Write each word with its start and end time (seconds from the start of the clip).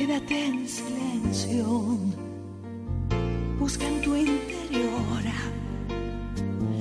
Quédate 0.00 0.46
en 0.46 0.66
silencio, 0.66 1.98
busca 3.58 3.86
en 3.86 4.00
tu 4.00 4.16
interior, 4.16 5.22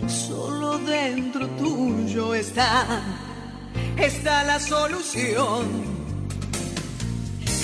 solo 0.07 0.77
dentro 0.77 1.45
tuyo 1.57 2.33
está, 2.33 3.03
está 3.97 4.45
la 4.45 4.57
solución. 4.57 5.67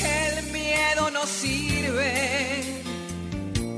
El 0.03 0.51
miedo 0.51 1.09
no 1.11 1.25
sirve, 1.25 2.83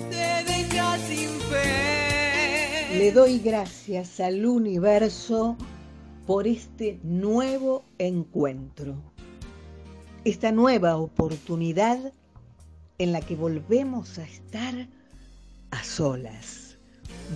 te 0.09 0.51
deja 0.51 0.97
sin 1.07 1.29
fe. 1.51 2.97
Le 2.97 3.11
doy 3.11 3.37
gracias 3.37 4.19
al 4.19 4.43
universo 4.43 5.55
por 6.25 6.47
este 6.47 6.99
nuevo 7.03 7.85
encuentro 7.99 9.16
esta 10.29 10.51
nueva 10.51 10.97
oportunidad 10.97 12.11
en 12.97 13.13
la 13.13 13.21
que 13.21 13.37
volvemos 13.37 14.19
a 14.19 14.23
estar 14.23 14.89
a 15.71 15.83
solas, 15.85 16.75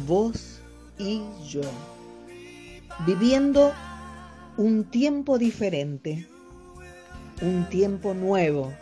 vos 0.06 0.60
y 1.00 1.22
yo, 1.48 1.62
viviendo 3.06 3.72
un 4.58 4.84
tiempo 4.84 5.38
diferente, 5.38 6.28
un 7.42 7.70
tiempo 7.70 8.14
nuevo, 8.14 8.74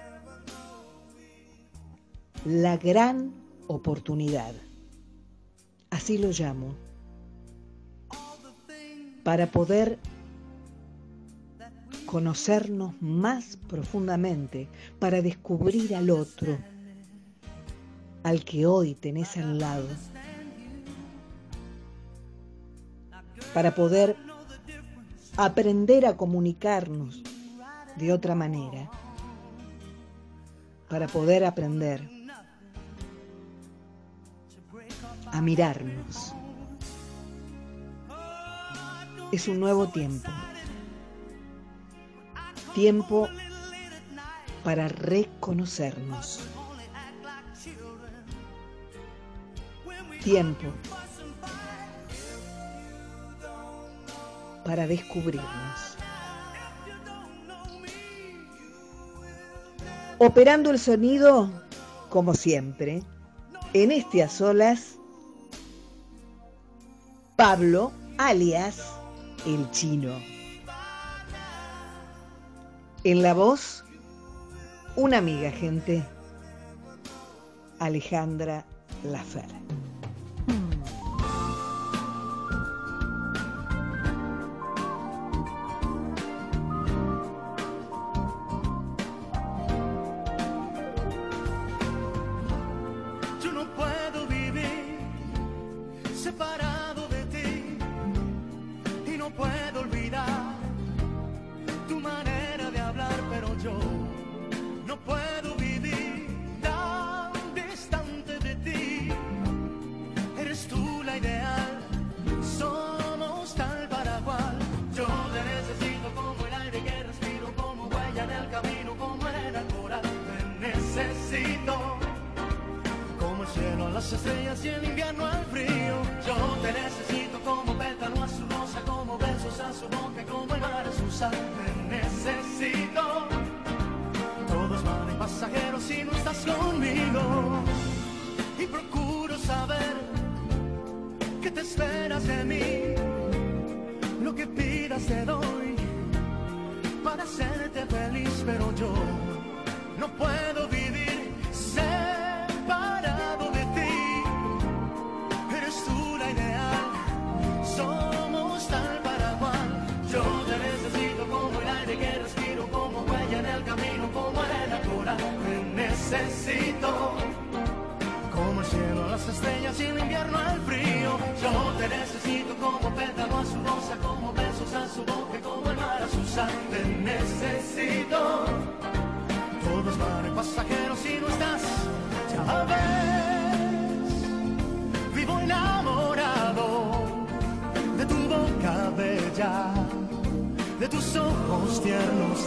la 2.45 2.77
gran 2.77 3.31
oportunidad, 3.67 4.55
así 5.91 6.17
lo 6.17 6.29
llamo, 6.29 6.73
para 9.23 9.51
poder 9.51 9.99
conocernos 12.09 12.99
más 13.04 13.55
profundamente, 13.55 14.68
para 14.98 15.22
descubrir 15.22 15.95
al 15.95 16.09
otro, 16.09 16.58
al 18.23 18.44
que 18.44 18.66
hoy 18.66 18.96
tenés 18.96 19.38
al 19.38 19.60
lado, 19.60 19.85
para 23.54 23.76
poder 23.76 24.16
aprender 25.38 26.07
a 26.07 26.18
comunicarnos 26.18 27.21
de 27.96 28.12
otra 28.12 28.34
manera, 28.34 28.90
para 30.90 31.05
poder 31.05 31.46
aprender 31.46 32.10
a 35.27 35.41
mirarnos. 35.44 36.34
Es 39.32 39.48
un 39.48 39.60
nuevo 39.60 39.90
tiempo. 39.90 40.32
Tiempo 42.73 43.27
para 44.63 44.87
reconocernos. 44.87 46.39
Tiempo 50.23 50.67
para 54.63 54.85
descubrirnos. 54.85 55.98
Operando 60.20 60.70
el 60.70 60.77
sonido, 60.77 61.49
como 62.09 62.33
siempre, 62.33 63.01
en 63.73 63.91
este 63.91 64.22
a 64.22 64.29
solas, 64.29 64.95
Pablo, 67.35 67.91
alias 68.17 68.78
el 69.45 69.72
chino. 69.72 70.38
En 73.05 73.22
la 73.22 73.33
voz, 73.33 73.85
una 74.97 75.19
amiga, 75.19 75.51
gente. 75.51 76.03
Alejandra 77.79 78.66
Lafer. 79.05 79.45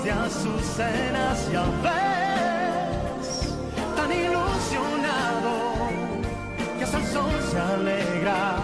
de 0.04 0.10
azucenas 0.10 1.48
y 1.48 1.54
ves 1.82 3.54
tan 3.96 4.10
ilusionado 4.10 5.52
que 6.76 6.84
hasta 6.84 6.98
el 6.98 7.06
sol 7.06 7.30
se 7.50 7.58
alegra 7.58 8.56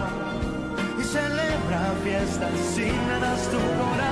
y 0.99 1.03
celebra 1.03 1.93
fiestas 2.03 2.51
sin 2.73 3.07
nada 3.07 3.35
tu 3.51 3.57
corazón. 3.57 4.08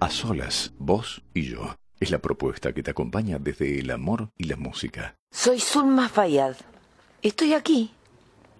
A 0.00 0.10
solas, 0.10 0.72
vos 0.78 1.24
y 1.34 1.42
yo. 1.42 1.74
Es 1.98 2.12
la 2.12 2.20
propuesta 2.20 2.72
que 2.72 2.84
te 2.84 2.92
acompaña 2.92 3.40
desde 3.40 3.80
el 3.80 3.90
amor 3.90 4.30
y 4.38 4.44
la 4.44 4.56
música. 4.56 5.16
Soy 5.32 5.58
Zulma 5.58 6.08
Fayad. 6.08 6.54
Estoy 7.20 7.54
aquí, 7.54 7.90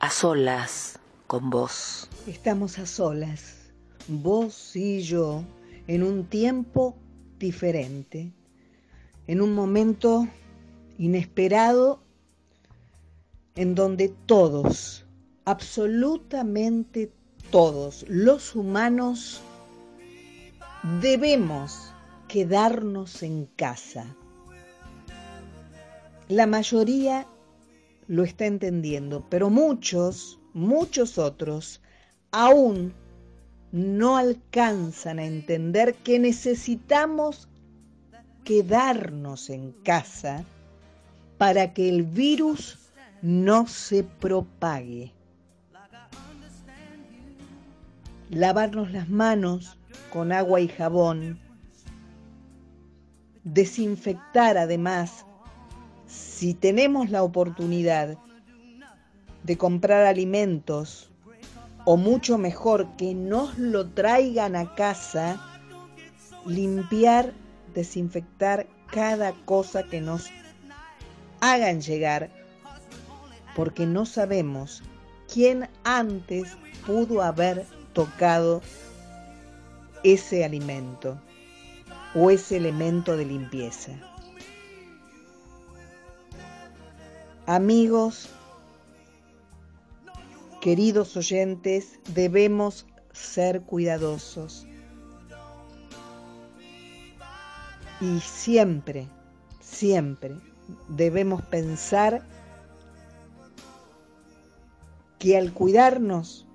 a 0.01 0.11
solas, 0.11 0.99
con 1.29 1.49
vos. 1.49 2.09
Estamos 2.27 2.81
a 2.81 2.87
solas, 2.87 3.71
vos 4.09 4.75
y 4.75 5.03
yo, 5.03 5.45
en 5.87 6.03
un 6.03 6.25
tiempo 6.25 6.99
diferente, 7.39 8.33
en 9.29 9.41
un 9.41 9.55
momento 9.55 10.27
inesperado 10.99 12.03
en 13.55 13.77
donde 13.77 14.09
todos, 14.27 15.07
absolutamente 15.45 17.13
todos 17.53 18.05
los 18.09 18.57
humanos 18.57 19.41
debemos 20.83 21.93
quedarnos 22.29 23.23
en 23.23 23.47
casa. 23.57 24.07
La 26.29 26.47
mayoría 26.47 27.27
lo 28.07 28.23
está 28.23 28.47
entendiendo, 28.47 29.25
pero 29.29 29.51
muchos, 29.51 30.39
muchos 30.53 31.19
otros 31.19 31.81
aún 32.31 32.93
no 33.73 34.17
alcanzan 34.17 35.19
a 35.19 35.25
entender 35.25 35.95
que 35.95 36.19
necesitamos 36.19 37.49
quedarnos 38.45 39.51
en 39.51 39.73
casa 39.73 40.45
para 41.39 41.75
que 41.75 41.89
el 41.89 42.03
virus 42.03 42.79
no 43.21 43.67
se 43.67 44.05
propague. 44.05 45.13
Lavarnos 48.31 48.91
las 48.93 49.09
manos 49.09 49.78
con 50.13 50.33
agua 50.33 50.61
y 50.61 50.69
jabón. 50.69 51.39
Desinfectar 53.45 54.59
además, 54.59 55.25
si 56.07 56.55
tenemos 56.55 57.11
la 57.11 57.23
oportunidad 57.23 58.19
de 59.45 59.57
comprar 59.57 60.07
alimentos, 60.07 61.11
o 61.85 61.97
mucho 61.97 62.37
mejor 62.37 62.87
que 62.97 63.15
nos 63.15 63.57
lo 63.59 63.89
traigan 63.89 64.57
a 64.57 64.75
casa, 64.75 65.41
limpiar, 66.45 67.33
desinfectar 67.75 68.67
cada 68.91 69.33
cosa 69.47 69.83
que 69.85 70.03
nos 70.03 70.27
hagan 71.41 71.81
llegar, 71.81 72.31
porque 73.57 73.87
no 73.87 74.05
sabemos 74.05 74.83
quién 75.33 75.69
antes 75.85 76.59
pudo 76.87 77.23
haber 77.23 77.65
tocado 77.95 78.61
ese 80.03 80.45
alimento 80.45 81.21
o 82.15 82.31
ese 82.31 82.57
elemento 82.57 83.17
de 83.17 83.25
limpieza. 83.25 83.93
Amigos, 87.47 88.29
queridos 90.61 91.17
oyentes, 91.17 91.99
debemos 92.15 92.87
ser 93.13 93.63
cuidadosos. 93.63 94.67
Y 98.01 98.21
siempre, 98.21 99.09
siempre 99.61 100.37
debemos 100.89 101.43
pensar 101.43 102.23
que 105.19 105.37
al 105.37 105.53
cuidarnos 105.53 106.47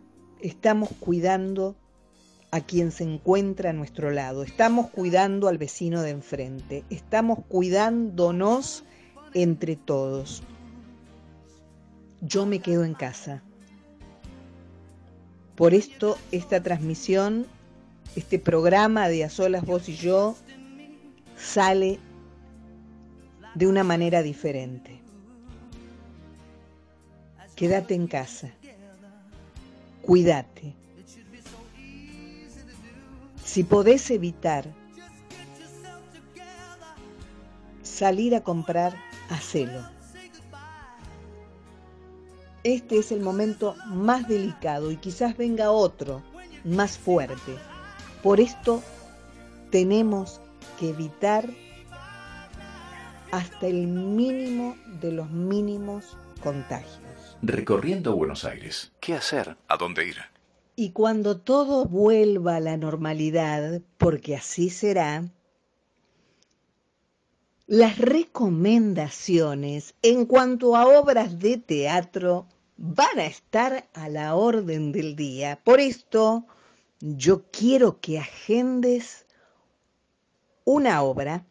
estamos 0.41 0.89
cuidando 0.99 1.75
a 2.53 2.61
quien 2.61 2.91
se 2.91 3.03
encuentra 3.03 3.71
a 3.71 3.73
nuestro 3.73 4.11
lado, 4.11 4.43
estamos 4.43 4.91
cuidando 4.91 5.47
al 5.47 5.57
vecino 5.57 6.03
de 6.03 6.11
enfrente, 6.11 6.83
estamos 6.91 7.39
cuidándonos 7.47 8.83
entre 9.33 9.75
todos. 9.75 10.43
Yo 12.21 12.45
me 12.45 12.59
quedo 12.59 12.83
en 12.83 12.93
casa. 12.93 13.41
Por 15.55 15.73
esto 15.73 16.15
esta 16.31 16.61
transmisión, 16.61 17.47
este 18.15 18.37
programa 18.37 19.07
de 19.09 19.23
A 19.23 19.31
Solas 19.31 19.65
Vos 19.65 19.89
y 19.89 19.95
Yo, 19.95 20.35
sale 21.35 21.97
de 23.55 23.65
una 23.65 23.83
manera 23.83 24.21
diferente. 24.21 25.01
Quédate 27.55 27.95
en 27.95 28.05
casa. 28.05 28.51
Cuídate. 30.03 30.82
Si 33.53 33.63
podés 33.63 34.09
evitar 34.09 34.65
salir 37.83 38.33
a 38.33 38.41
comprar, 38.41 38.95
hacelo. 39.29 39.87
Este 42.63 42.97
es 42.97 43.11
el 43.11 43.19
momento 43.19 43.75
más 43.85 44.27
delicado 44.27 44.89
y 44.89 44.97
quizás 44.97 45.37
venga 45.37 45.69
otro 45.69 46.23
más 46.63 46.97
fuerte. 46.97 47.55
Por 48.23 48.39
esto 48.39 48.81
tenemos 49.69 50.41
que 50.79 50.89
evitar 50.89 51.47
hasta 53.31 53.67
el 53.67 53.85
mínimo 53.85 54.75
de 54.99 55.11
los 55.11 55.29
mínimos 55.29 56.17
contagios. 56.41 57.37
Recorriendo 57.43 58.15
Buenos 58.15 58.45
Aires. 58.45 58.91
¿Qué 58.99 59.13
hacer? 59.13 59.57
¿A 59.67 59.77
dónde 59.77 60.07
ir? 60.07 60.32
Y 60.75 60.91
cuando 60.91 61.39
todo 61.39 61.85
vuelva 61.85 62.55
a 62.55 62.59
la 62.59 62.77
normalidad, 62.77 63.81
porque 63.97 64.35
así 64.35 64.69
será, 64.69 65.29
las 67.67 67.97
recomendaciones 67.97 69.95
en 70.01 70.25
cuanto 70.25 70.75
a 70.75 70.87
obras 70.87 71.39
de 71.39 71.57
teatro 71.57 72.47
van 72.77 73.19
a 73.19 73.25
estar 73.25 73.87
a 73.93 74.09
la 74.09 74.35
orden 74.35 74.91
del 74.91 75.15
día. 75.15 75.59
Por 75.63 75.79
esto, 75.79 76.45
yo 76.99 77.43
quiero 77.51 77.99
que 77.99 78.19
agendes 78.19 79.25
una 80.65 81.03
obra 81.03 81.45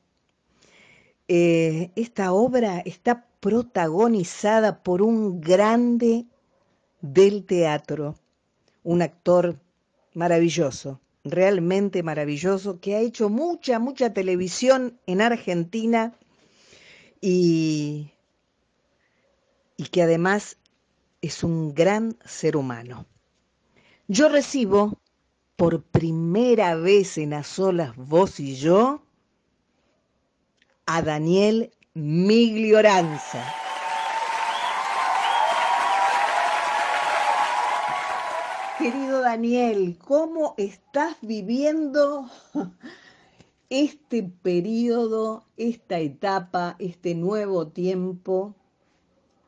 eh, 1.35 1.91
esta 1.97 2.33
obra 2.35 2.81
está 2.81 3.27
protagonizada 3.41 4.83
por 4.83 5.01
un 5.01 5.41
grande 5.41 6.27
del 7.01 7.47
teatro, 7.47 8.17
un 8.83 9.03
actor 9.03 9.59
maravilloso, 10.15 11.01
realmente 11.25 12.03
maravilloso, 12.03 12.81
que 12.81 12.97
ha 12.97 13.01
hecho 13.01 13.29
mucha, 13.29 13.79
mucha 13.79 14.13
televisión 14.13 14.99
en 15.07 15.21
Argentina 15.21 16.15
y, 17.21 18.11
y 19.77 19.85
que 19.85 20.03
además 20.03 20.57
es 21.21 21.45
un 21.45 21.75
gran 21.75 22.17
ser 22.25 22.57
humano. 22.57 23.07
Yo 24.09 24.29
recibo 24.29 24.99
por 25.57 25.83
primera 25.83 26.75
vez 26.75 27.19
en 27.19 27.33
a 27.35 27.45
solas 27.45 27.97
vos 27.97 28.41
y 28.41 28.57
yo 28.57 29.03
a 30.87 31.03
Daniel 31.03 31.73
Miglioranza. 31.95 33.62
Daniel, 39.33 39.97
¿cómo 39.99 40.55
estás 40.59 41.17
viviendo 41.23 42.31
este 43.71 44.25
periodo, 44.25 45.47
esta 45.57 46.01
etapa, 46.01 46.77
este 46.79 47.15
nuevo 47.15 47.69
tiempo 47.69 48.55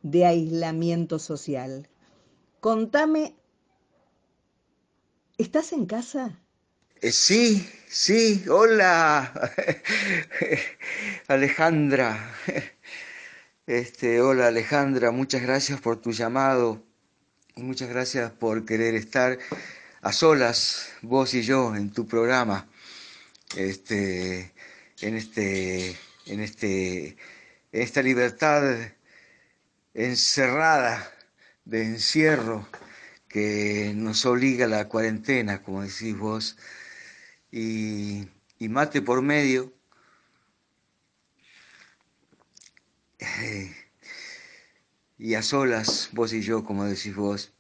de 0.01 0.25
aislamiento 0.25 1.19
social? 1.19 1.91
Contame, 2.61 3.37
¿estás 5.37 5.75
en 5.75 5.85
casa? 5.85 6.41
Eh, 7.03 7.13
sí, 7.13 7.69
sí, 7.87 8.43
hola, 8.49 9.35
Alejandra. 11.29 12.33
Este, 13.67 14.21
hola 14.21 14.49
Alejandra, 14.49 15.11
muchas 15.11 15.41
gracias 15.41 15.81
por 15.81 15.99
tu 15.99 16.13
llamado 16.13 16.83
muchas 17.57 17.89
gracias 17.89 18.31
por 18.33 18.65
querer 18.65 18.95
estar 18.95 19.39
a 20.03 20.13
solas, 20.13 20.91
vos 21.03 21.35
y 21.35 21.43
yo, 21.43 21.75
en 21.75 21.93
tu 21.93 22.07
programa. 22.07 22.69
Este, 23.57 24.53
en 25.01 25.17
este, 25.17 25.97
en 26.27 26.41
este, 26.41 27.07
en 27.07 27.17
esta 27.83 28.03
libertad 28.03 28.63
encerrada 29.95 31.13
de 31.65 31.85
encierro 31.85 32.69
que 33.29 33.93
nos 33.95 34.27
obliga 34.27 34.67
a 34.67 34.69
la 34.69 34.89
cuarentena, 34.89 35.63
como 35.63 35.83
decís 35.83 36.17
vos 36.17 36.57
y, 37.51 38.29
mate 38.59 39.03
por 39.03 39.23
medio. 39.23 39.73
Y 45.19 45.35
a 45.35 45.43
solas, 45.43 46.11
vos 46.13 46.33
y 46.33 46.41
yo, 46.43 46.65
como 46.65 46.85
decís 46.85 47.15
vos, 47.15 47.53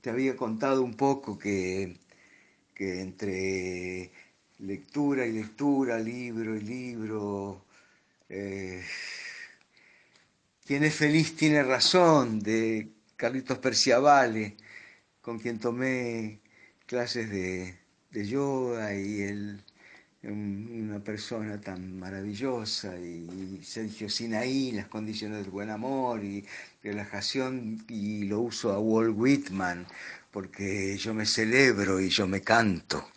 te 0.00 0.10
había 0.10 0.36
contado 0.36 0.82
un 0.82 0.94
poco 0.94 1.38
que, 1.38 1.98
que 2.74 3.00
entre 3.00 4.10
lectura 4.58 5.26
y 5.26 5.32
lectura, 5.32 5.98
libro 5.98 6.56
y 6.56 6.60
libro. 6.60 7.64
Eh, 8.28 8.84
quien 10.64 10.84
es 10.84 10.94
feliz 10.94 11.36
tiene 11.36 11.62
razón, 11.62 12.40
de 12.40 12.88
Carlitos 13.16 13.58
Perciavale, 13.58 14.56
con 15.20 15.38
quien 15.38 15.58
tomé 15.58 16.40
clases 16.86 17.30
de, 17.30 17.78
de 18.10 18.26
yoga 18.26 18.94
y 18.94 19.22
él 19.22 19.62
una 20.22 20.98
persona 20.98 21.60
tan 21.60 21.98
maravillosa 21.98 22.98
y 22.98 23.60
Sergio 23.62 24.08
Sinaí, 24.08 24.72
las 24.72 24.88
condiciones 24.88 25.38
del 25.38 25.50
buen 25.50 25.70
amor 25.70 26.24
y 26.24 26.44
relajación 26.82 27.84
y 27.88 28.24
lo 28.24 28.40
uso 28.40 28.72
a 28.72 28.80
Walt 28.80 29.14
Whitman 29.16 29.86
porque 30.30 30.96
yo 30.96 31.14
me 31.14 31.26
celebro 31.26 32.00
y 32.00 32.08
yo 32.08 32.26
me 32.26 32.40
canto. 32.40 33.08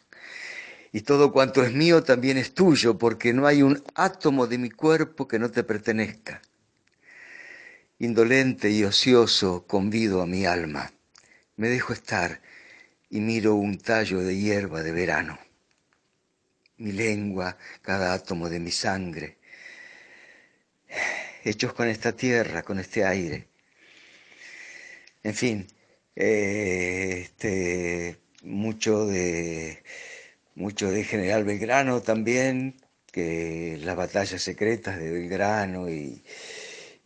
Y 0.91 1.01
todo 1.01 1.31
cuanto 1.31 1.63
es 1.63 1.73
mío 1.73 2.03
también 2.03 2.37
es 2.37 2.53
tuyo 2.53 2.97
porque 2.97 3.33
no 3.33 3.45
hay 3.45 3.61
un 3.61 3.81
átomo 3.95 4.47
de 4.47 4.57
mi 4.57 4.69
cuerpo 4.69 5.27
que 5.27 5.39
no 5.39 5.49
te 5.51 5.63
pertenezca. 5.63 6.41
Indolente 7.99 8.71
y 8.71 8.83
ocioso 8.83 9.65
convido 9.67 10.21
a 10.21 10.25
mi 10.25 10.45
alma. 10.45 10.91
Me 11.57 11.69
dejo 11.69 11.93
estar 11.93 12.41
y 13.09 13.19
miro 13.19 13.55
un 13.55 13.77
tallo 13.77 14.19
de 14.19 14.35
hierba 14.37 14.81
de 14.81 14.91
verano 14.91 15.48
mi 16.79 16.91
lengua, 16.91 17.57
cada 17.81 18.13
átomo 18.13 18.49
de 18.49 18.59
mi 18.59 18.71
sangre, 18.71 19.37
hechos 21.43 21.73
con 21.73 21.87
esta 21.87 22.11
tierra, 22.15 22.63
con 22.63 22.79
este 22.79 23.05
aire. 23.05 23.47
En 25.23 25.33
fin, 25.35 25.67
eh, 26.15 27.21
este, 27.23 28.17
mucho 28.43 29.05
de 29.05 29.83
mucho 30.55 30.91
de 30.91 31.03
General 31.05 31.43
Belgrano 31.45 32.01
también, 32.01 32.75
que 33.11 33.77
las 33.81 33.95
batallas 33.95 34.41
secretas 34.41 34.99
de 34.99 35.09
Belgrano 35.11 35.89
y, 35.89 36.21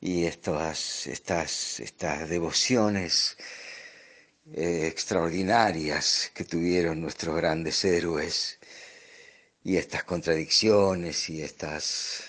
y 0.02 0.26
estas, 0.26 1.08
estas, 1.08 1.80
estas 1.80 2.30
devociones 2.30 3.38
eh, 4.54 4.88
extraordinarias 4.88 6.32
que 6.34 6.44
tuvieron 6.46 7.00
nuestros 7.02 7.36
grandes 7.36 7.86
héroes 7.86 8.60
y 9.64 9.78
estas 9.78 10.04
contradicciones 10.04 11.30
y 11.30 11.42
estas 11.42 12.24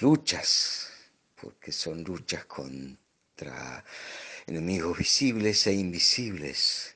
luchas, 0.00 0.88
porque 1.40 1.70
son 1.70 2.02
luchas 2.02 2.44
contra 2.46 3.84
enemigos 4.46 4.98
visibles 4.98 5.66
e 5.66 5.74
invisibles. 5.74 6.94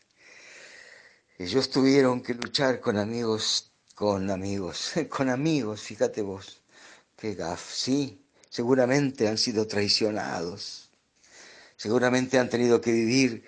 Ellos 1.38 1.70
tuvieron 1.70 2.20
que 2.20 2.34
luchar 2.34 2.80
con 2.80 2.96
amigos, 2.96 3.70
con 3.94 4.30
amigos, 4.30 4.92
con 5.08 5.28
amigos, 5.28 5.82
fíjate 5.82 6.22
vos, 6.22 6.60
qué 7.16 7.34
gaf, 7.34 7.72
sí, 7.72 8.20
seguramente 8.50 9.28
han 9.28 9.38
sido 9.38 9.68
traicionados, 9.68 10.90
seguramente 11.76 12.38
han 12.38 12.50
tenido 12.50 12.80
que 12.80 12.90
vivir 12.90 13.44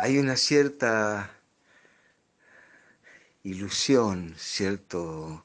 hay 0.01 0.18
una 0.18 0.36
cierta 0.36 1.40
ilusión, 3.43 4.36
cierto 4.38 5.43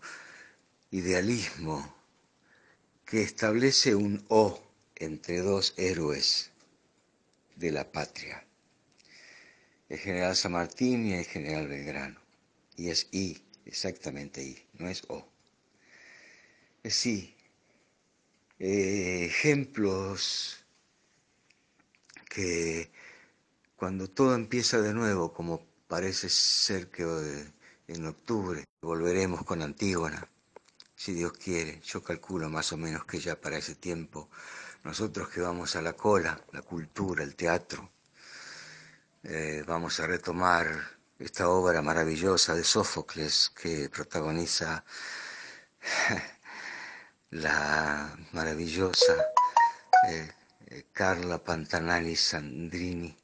idealismo 0.90 1.94
que 3.04 3.22
establece 3.22 3.94
un 3.94 4.24
O 4.28 4.62
entre 4.96 5.38
dos 5.40 5.74
héroes 5.76 6.50
de 7.56 7.70
la 7.70 7.90
patria, 7.90 8.44
el 9.88 9.98
general 9.98 10.36
San 10.36 10.52
Martín 10.52 11.06
y 11.06 11.14
el 11.14 11.24
general 11.24 11.68
Belgrano. 11.68 12.20
Y 12.76 12.90
es 12.90 13.08
I, 13.12 13.42
exactamente 13.64 14.42
I, 14.42 14.62
no 14.74 14.88
es 14.88 15.04
O. 15.08 15.26
Es 16.82 17.06
I. 17.06 17.34
Eh, 18.58 19.26
ejemplos 19.26 20.64
que 22.28 22.90
cuando 23.76 24.08
todo 24.08 24.34
empieza 24.34 24.80
de 24.80 24.92
nuevo, 24.92 25.32
como 25.32 25.64
parece 25.88 26.28
ser 26.28 26.90
que 26.90 27.04
en 27.88 28.06
octubre. 28.06 28.64
Volveremos 28.80 29.44
con 29.44 29.62
Antígona, 29.62 30.28
si 30.94 31.12
Dios 31.12 31.32
quiere. 31.32 31.80
Yo 31.82 32.02
calculo 32.02 32.48
más 32.48 32.72
o 32.72 32.76
menos 32.76 33.04
que 33.04 33.20
ya 33.20 33.40
para 33.40 33.58
ese 33.58 33.74
tiempo, 33.74 34.28
nosotros 34.84 35.28
que 35.28 35.40
vamos 35.40 35.76
a 35.76 35.82
la 35.82 35.94
cola, 35.94 36.40
la 36.52 36.62
cultura, 36.62 37.22
el 37.24 37.34
teatro, 37.34 37.90
eh, 39.24 39.64
vamos 39.66 39.98
a 40.00 40.06
retomar 40.06 40.66
esta 41.18 41.48
obra 41.48 41.82
maravillosa 41.82 42.54
de 42.54 42.62
Sófocles 42.62 43.50
que 43.60 43.88
protagoniza 43.88 44.84
la 47.30 48.16
maravillosa 48.32 49.14
eh, 50.08 50.32
eh, 50.66 50.84
Carla 50.92 51.42
Pantanali 51.42 52.14
Sandrini, 52.14 53.16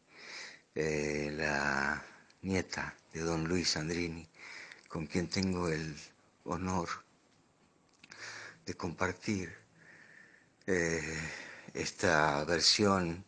la 0.75 2.02
nieta 2.42 2.97
de 3.12 3.21
don 3.21 3.47
Luis 3.47 3.71
Sandrini, 3.71 4.28
con 4.92 5.06
quien 5.06 5.26
tengo 5.28 5.70
el 5.70 5.96
honor 6.44 6.87
de 8.66 8.75
compartir 8.75 9.50
eh, 10.66 11.18
esta 11.72 12.44
versión 12.44 13.25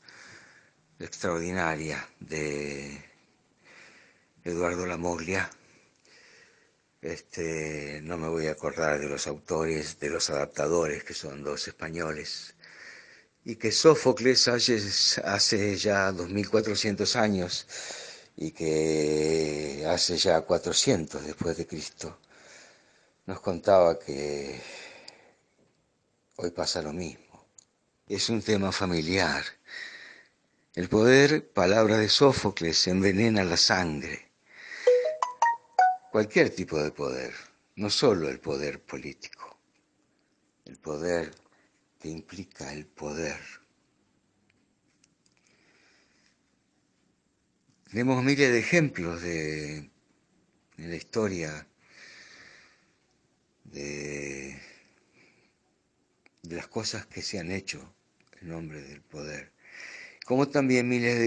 extraordinaria 0.98 2.06
de 2.20 3.02
Eduardo 4.44 4.84
Lamoglia. 4.84 5.48
Este, 7.00 8.00
no 8.02 8.18
me 8.18 8.28
voy 8.28 8.48
a 8.48 8.52
acordar 8.52 9.00
de 9.00 9.08
los 9.08 9.26
autores, 9.26 9.98
de 9.98 10.10
los 10.10 10.28
adaptadores, 10.28 11.02
que 11.02 11.14
son 11.14 11.42
dos 11.42 11.66
españoles, 11.66 12.54
y 13.42 13.56
que 13.56 13.72
Sófocles 13.72 14.48
hace, 14.48 14.78
hace 15.24 15.76
ya 15.76 16.12
2400 16.12 17.16
años 17.16 17.66
y 18.36 18.50
que 18.52 19.84
hace 19.88 20.16
ya 20.16 20.40
400 20.40 21.24
después 21.24 21.56
de 21.56 21.66
Cristo 21.66 22.18
nos 23.26 23.40
contaba 23.40 23.98
que 23.98 24.60
hoy 26.36 26.50
pasa 26.50 26.82
lo 26.82 26.92
mismo. 26.92 27.46
Es 28.06 28.28
un 28.28 28.42
tema 28.42 28.70
familiar. 28.70 29.44
El 30.74 30.88
poder, 30.88 31.50
palabra 31.52 31.96
de 31.96 32.08
Sófocles, 32.08 32.86
envenena 32.86 33.44
la 33.44 33.56
sangre. 33.56 34.32
Cualquier 36.10 36.50
tipo 36.50 36.82
de 36.82 36.90
poder, 36.90 37.32
no 37.76 37.88
solo 37.88 38.28
el 38.28 38.40
poder 38.40 38.82
político, 38.82 39.58
el 40.64 40.78
poder 40.78 41.34
que 41.98 42.08
implica 42.08 42.72
el 42.72 42.86
poder 42.86 43.40
Tenemos 47.90 48.24
miles 48.24 48.50
de 48.50 48.58
ejemplos 48.58 49.22
de, 49.22 49.90
la 50.78 50.96
historia 50.96 51.66
de, 53.64 54.58
las 56.42 56.66
cosas 56.68 57.06
que 57.06 57.22
se 57.22 57.38
han 57.38 57.50
hecho 57.50 57.94
en 58.40 58.48
nombre 58.48 58.80
del 58.82 59.00
poder, 59.00 59.52
como 60.24 60.48
también 60.48 60.88
miles 60.88 61.18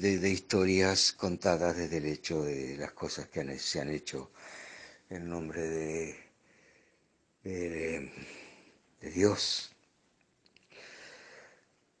de, 0.00 0.30
historias 0.30 1.12
contadas 1.12 1.76
desde 1.76 1.98
el 1.98 2.06
hecho 2.06 2.42
de 2.42 2.76
las 2.76 2.92
cosas 2.92 3.28
que 3.28 3.58
se 3.58 3.80
han 3.80 3.90
hecho 3.90 4.30
en 5.08 5.28
nombre 5.28 6.16
de 7.42 8.10
Dios. 9.00 9.69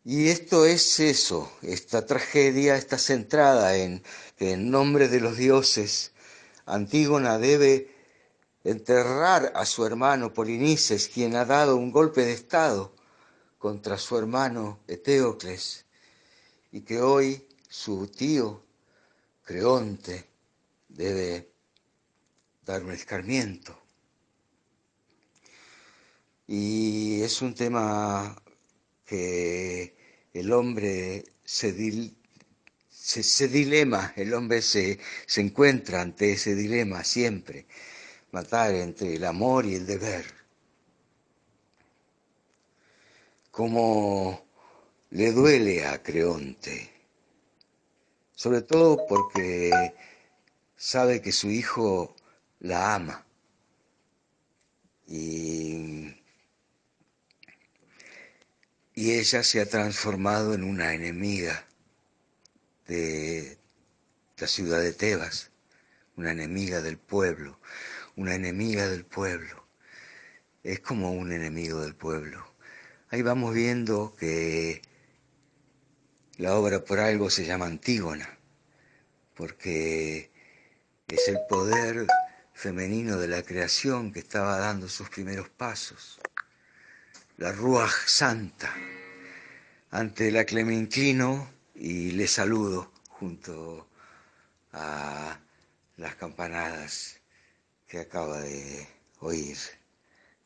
Y 0.04 0.28
esto 0.28 0.64
es 0.64 0.98
eso, 0.98 1.52
esta 1.60 2.06
tragedia 2.06 2.76
está 2.76 2.96
centrada 2.96 3.76
en 3.76 4.02
que 4.38 4.52
en 4.52 4.70
nombre 4.70 5.08
de 5.08 5.20
los 5.20 5.36
dioses, 5.36 6.12
Antígona 6.64 7.36
debe 7.36 7.94
enterrar 8.64 9.52
a 9.54 9.66
su 9.66 9.84
hermano 9.84 10.32
Polinices, 10.32 11.08
quien 11.08 11.36
ha 11.36 11.44
dado 11.44 11.76
un 11.76 11.92
golpe 11.92 12.22
de 12.22 12.32
estado 12.32 12.94
contra 13.58 13.98
su 13.98 14.16
hermano 14.16 14.80
Eteocles, 14.88 15.84
y 16.72 16.80
que 16.80 17.02
hoy 17.02 17.46
su 17.68 18.06
tío 18.06 18.64
Creonte 19.44 20.26
debe 20.88 21.52
dar 22.64 22.82
escarmiento. 22.90 23.78
Y 26.46 27.20
es 27.20 27.42
un 27.42 27.54
tema 27.54 28.39
que 29.10 29.96
el 30.32 30.52
hombre 30.52 31.24
se, 31.44 31.74
se, 32.88 33.48
dilema, 33.48 34.12
el 34.14 34.32
hombre 34.34 34.62
se, 34.62 35.00
se 35.26 35.40
encuentra 35.40 36.00
ante 36.00 36.34
ese 36.34 36.54
dilema 36.54 37.02
siempre, 37.02 37.66
matar 38.30 38.72
entre 38.72 39.16
el 39.16 39.24
amor 39.24 39.66
y 39.66 39.74
el 39.74 39.84
deber. 39.84 40.26
Como 43.50 44.46
le 45.10 45.32
duele 45.32 45.84
a 45.86 46.00
Creonte, 46.00 46.92
sobre 48.32 48.62
todo 48.62 49.08
porque 49.08 49.92
sabe 50.76 51.20
que 51.20 51.32
su 51.32 51.50
hijo 51.50 52.14
la 52.60 52.94
ama 52.94 53.26
y, 55.08 56.19
y 58.94 59.12
ella 59.12 59.42
se 59.42 59.60
ha 59.60 59.66
transformado 59.66 60.54
en 60.54 60.64
una 60.64 60.94
enemiga 60.94 61.66
de 62.86 63.58
la 64.36 64.46
ciudad 64.46 64.80
de 64.80 64.92
Tebas, 64.92 65.50
una 66.16 66.32
enemiga 66.32 66.80
del 66.82 66.98
pueblo, 66.98 67.60
una 68.16 68.34
enemiga 68.34 68.88
del 68.88 69.04
pueblo. 69.04 69.66
Es 70.62 70.80
como 70.80 71.12
un 71.12 71.32
enemigo 71.32 71.80
del 71.80 71.94
pueblo. 71.94 72.44
Ahí 73.10 73.22
vamos 73.22 73.54
viendo 73.54 74.14
que 74.16 74.82
la 76.36 76.54
obra 76.56 76.84
por 76.84 77.00
algo 77.00 77.30
se 77.30 77.44
llama 77.44 77.66
Antígona, 77.66 78.38
porque 79.34 80.30
es 81.08 81.28
el 81.28 81.38
poder 81.48 82.06
femenino 82.52 83.18
de 83.18 83.28
la 83.28 83.42
creación 83.42 84.12
que 84.12 84.20
estaba 84.20 84.58
dando 84.58 84.88
sus 84.88 85.08
primeros 85.08 85.48
pasos, 85.48 86.20
la 87.40 87.52
Ruach 87.52 88.06
Santa. 88.06 88.70
Ante 89.92 90.30
la 90.30 90.44
Clementino 90.44 91.48
y 91.74 92.12
le 92.12 92.26
saludo 92.26 92.92
junto 93.08 93.86
a 94.74 95.38
las 95.96 96.14
campanadas 96.16 97.18
que 97.88 98.00
acaba 98.00 98.40
de 98.40 98.86
oír, 99.20 99.56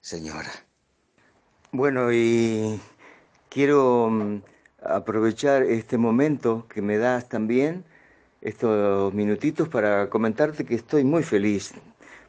señora. 0.00 0.52
Bueno, 1.72 2.12
y 2.12 2.80
quiero 3.50 4.08
mm, 4.08 4.42
aprovechar 4.84 5.64
este 5.64 5.98
momento 5.98 6.68
que 6.68 6.80
me 6.80 6.96
das 6.98 7.28
también, 7.28 7.84
estos 8.40 9.12
minutitos, 9.12 9.68
para 9.68 10.08
comentarte 10.08 10.64
que 10.64 10.76
estoy 10.76 11.02
muy 11.02 11.24
feliz 11.24 11.72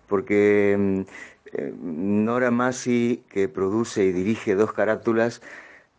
porque 0.08 0.76
mm, 0.78 1.02
Nora 1.82 2.52
Masi, 2.52 3.24
que 3.30 3.48
produce 3.48 4.06
y 4.06 4.12
dirige 4.12 4.56
dos 4.56 4.74
carátulas, 4.74 5.42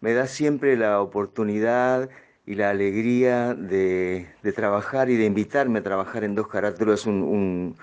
me 0.01 0.13
da 0.15 0.27
siempre 0.27 0.77
la 0.77 1.01
oportunidad 1.01 2.09
y 2.47 2.55
la 2.55 2.71
alegría 2.71 3.55
de, 3.55 4.29
trabajar 4.55 5.11
y 5.11 5.17
de 5.17 5.25
invitarme 5.25 5.81
a 5.81 5.83
trabajar 5.83 6.25
en 6.25 6.35
dos 6.35 6.49
carátulas, 6.49 7.07
un, 7.07 7.77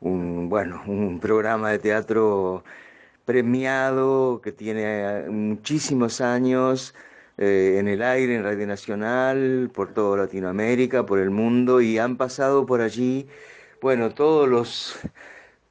bueno, 0.00 0.82
un 0.86 1.20
programa 1.20 1.70
de 1.70 1.78
teatro 1.78 2.64
premiado 3.24 4.40
que 4.42 4.52
tiene 4.52 5.24
muchísimos 5.30 6.20
años 6.20 6.94
eh, 7.38 7.76
en 7.78 7.88
el 7.88 8.02
aire, 8.02 8.36
en 8.36 8.44
Radio 8.44 8.66
Nacional, 8.66 9.70
por 9.74 9.94
toda 9.94 10.18
Latinoamérica, 10.18 11.06
por 11.06 11.18
el 11.18 11.30
mundo, 11.30 11.80
y 11.80 11.98
han 11.98 12.16
pasado 12.16 12.66
por 12.66 12.80
allí, 12.80 13.26
bueno, 13.80 14.10
todos 14.10 14.48
los 14.48 14.98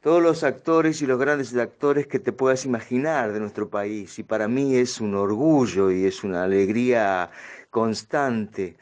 todos 0.03 0.21
los 0.21 0.43
actores 0.43 1.01
y 1.01 1.07
los 1.07 1.17
grandes 1.17 1.55
actores 1.55 2.07
que 2.07 2.19
te 2.19 2.33
puedas 2.33 2.65
imaginar 2.65 3.31
de 3.33 3.39
nuestro 3.39 3.69
país. 3.69 4.19
Y 4.19 4.23
para 4.23 4.47
mí 4.49 4.75
es 4.75 4.99
un 5.01 5.15
orgullo 5.15 5.91
y 5.91 6.05
es 6.05 6.23
una 6.25 6.43
alegría 6.43 7.31
constante 7.69 8.77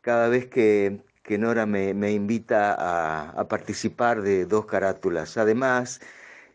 cada 0.00 0.28
vez 0.28 0.46
que, 0.46 1.00
Nora 1.38 1.66
me, 1.66 2.12
invita 2.12 2.74
a, 2.74 3.30
a, 3.30 3.48
participar 3.48 4.22
de 4.22 4.46
dos 4.46 4.66
carátulas. 4.66 5.36
Además, 5.38 6.00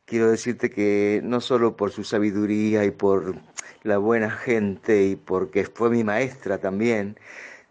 quiero 0.06 0.32
decirte 0.32 0.70
que 0.70 1.22
no 1.24 1.42
solo 1.42 1.76
por 1.76 1.92
su 1.92 2.04
sabiduría 2.04 2.86
y 2.86 2.92
por 2.92 3.36
la 3.84 3.98
buena 3.98 4.32
gente 4.32 5.04
y 5.08 5.16
porque 5.18 5.66
fue 5.66 5.90
mi 5.90 6.04
maestra 6.04 6.60
también, 6.60 7.18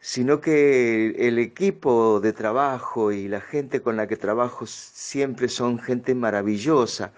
sino 0.01 0.41
que 0.41 1.29
el 1.29 1.39
equipo 1.39 2.21
de 2.21 2.33
trabajo 2.33 3.13
y 3.13 3.29
la 3.29 3.41
gente 3.41 3.81
con 3.83 3.97
la 3.97 4.07
que 4.07 4.17
trabajo 4.17 4.67
siempre 4.67 5.49
son 5.49 5.79
gente 5.79 6.15
maravillosa. 6.15 7.13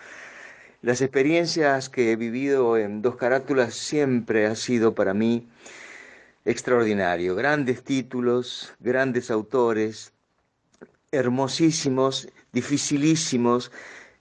Las 0.83 1.03
experiencias 1.03 1.91
que 1.91 2.13
he 2.13 2.17
vivido 2.17 2.79
en 2.79 3.03
dos 3.03 3.17
carátulas 3.17 3.75
siempre 3.75 4.47
ha 4.47 4.55
sido 4.55 4.95
para 4.95 5.13
mí 5.15 5.47
extraordinario. 6.45 7.35
Grandes 7.35 7.85
títulos, 7.85 8.75
grandes 8.81 9.31
autores, 9.31 10.13
hermosísimos, 11.13 12.29
dificilísimos, 12.53 13.71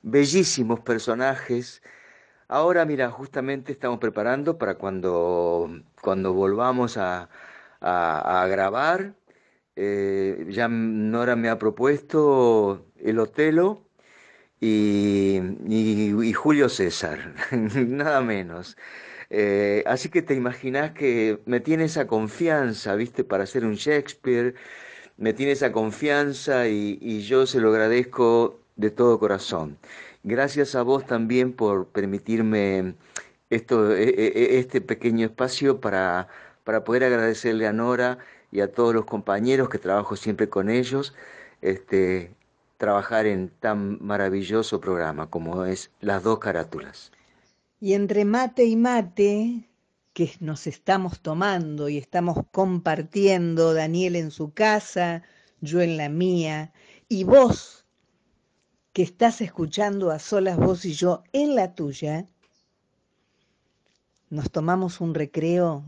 bellísimos 0.02 0.82
personajes. 0.82 1.82
Ahora, 2.50 2.84
mira, 2.86 3.10
justamente 3.10 3.72
estamos 3.72 4.00
preparando 4.00 4.58
para 4.58 4.76
cuando, 4.76 5.70
cuando 6.02 6.34
volvamos 6.34 6.98
a, 6.98 7.30
a, 7.82 8.46
grabar. 8.50 9.16
Eh, 9.76 10.46
ya 10.50 10.68
Nora 10.68 11.36
me 11.36 11.50
ha 11.50 11.58
propuesto 11.58 12.86
el 12.98 13.20
Otelo 13.20 13.86
y, 14.60 16.34
Julio 16.34 16.70
César, 16.70 17.34
nada 17.52 18.22
menos. 18.22 18.78
Eh, 19.30 19.84
así 19.88 20.10
que 20.10 20.22
te 20.22 20.34
imaginas 20.36 20.92
que 20.92 21.40
me 21.46 21.60
tiene 21.60 21.86
esa 21.86 22.08
confianza, 22.08 22.96
¿viste? 22.96 23.24
Para 23.24 23.44
hacer 23.44 23.66
un 23.66 23.76
Shakespeare, 23.76 24.56
me 25.18 25.34
tiene 25.34 25.54
esa 25.54 25.72
confianza 25.72 26.68
y, 26.68 27.22
yo 27.22 27.46
se 27.46 27.60
lo 27.60 27.70
agradezco 27.70 28.60
de 28.76 28.92
todo 28.92 29.20
corazón. 29.20 29.78
Gracias 30.24 30.76
a 30.76 30.84
vos 30.84 31.06
también 31.06 31.54
por 31.54 31.88
permitirme 31.90 32.96
esto, 33.50 33.96
e, 33.96 34.04
e, 34.10 34.56
e, 34.56 34.60
este 34.60 34.82
pequeño 34.82 35.26
espacio 35.28 35.80
para 35.82 36.28
para 36.64 36.84
poder 36.84 37.04
agradecerle 37.04 37.68
a 37.68 37.74
Nora 37.74 38.20
y 38.52 38.62
a 38.62 38.72
todos 38.72 38.94
los 38.94 39.06
compañeros 39.06 39.70
que 39.70 39.78
trabajo 39.78 40.16
siempre 40.16 40.50
con 40.50 40.70
ellos, 40.70 41.14
este, 41.62 42.32
trabajar 42.78 43.26
en 43.26 43.50
tan 43.60 44.04
maravilloso 44.04 44.80
programa 44.80 45.30
como 45.30 45.66
es 45.66 45.92
Las 46.00 46.24
dos 46.24 46.40
carátulas. 46.40 47.12
Y 47.80 47.94
entre 47.94 48.26
mate 48.26 48.66
y 48.66 48.76
mate, 48.76 49.70
que 50.14 50.32
nos 50.40 50.68
estamos 50.68 51.22
tomando 51.22 51.88
y 51.90 51.98
estamos 51.98 52.38
compartiendo, 52.52 53.74
Daniel 53.74 54.16
en 54.16 54.32
su 54.32 54.54
casa, 54.54 55.24
yo 55.62 55.82
en 55.82 55.98
la 55.98 56.10
mía, 56.10 56.74
y 57.08 57.24
vos 57.24 57.86
que 58.94 59.04
estás 59.04 59.42
escuchando 59.42 60.12
a 60.12 60.20
solas 60.20 60.58
vos 60.58 60.84
y 60.86 60.94
yo 60.94 61.24
en 61.32 61.56
la 61.56 61.74
tuya, 61.74 62.26
nos 64.30 64.52
tomamos 64.52 65.00
un 65.00 65.16
recreo 65.16 65.86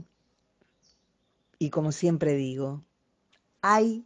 y 1.62 1.70
como 1.70 1.92
siempre 1.92 2.34
digo, 2.34 2.84
hay 3.62 4.04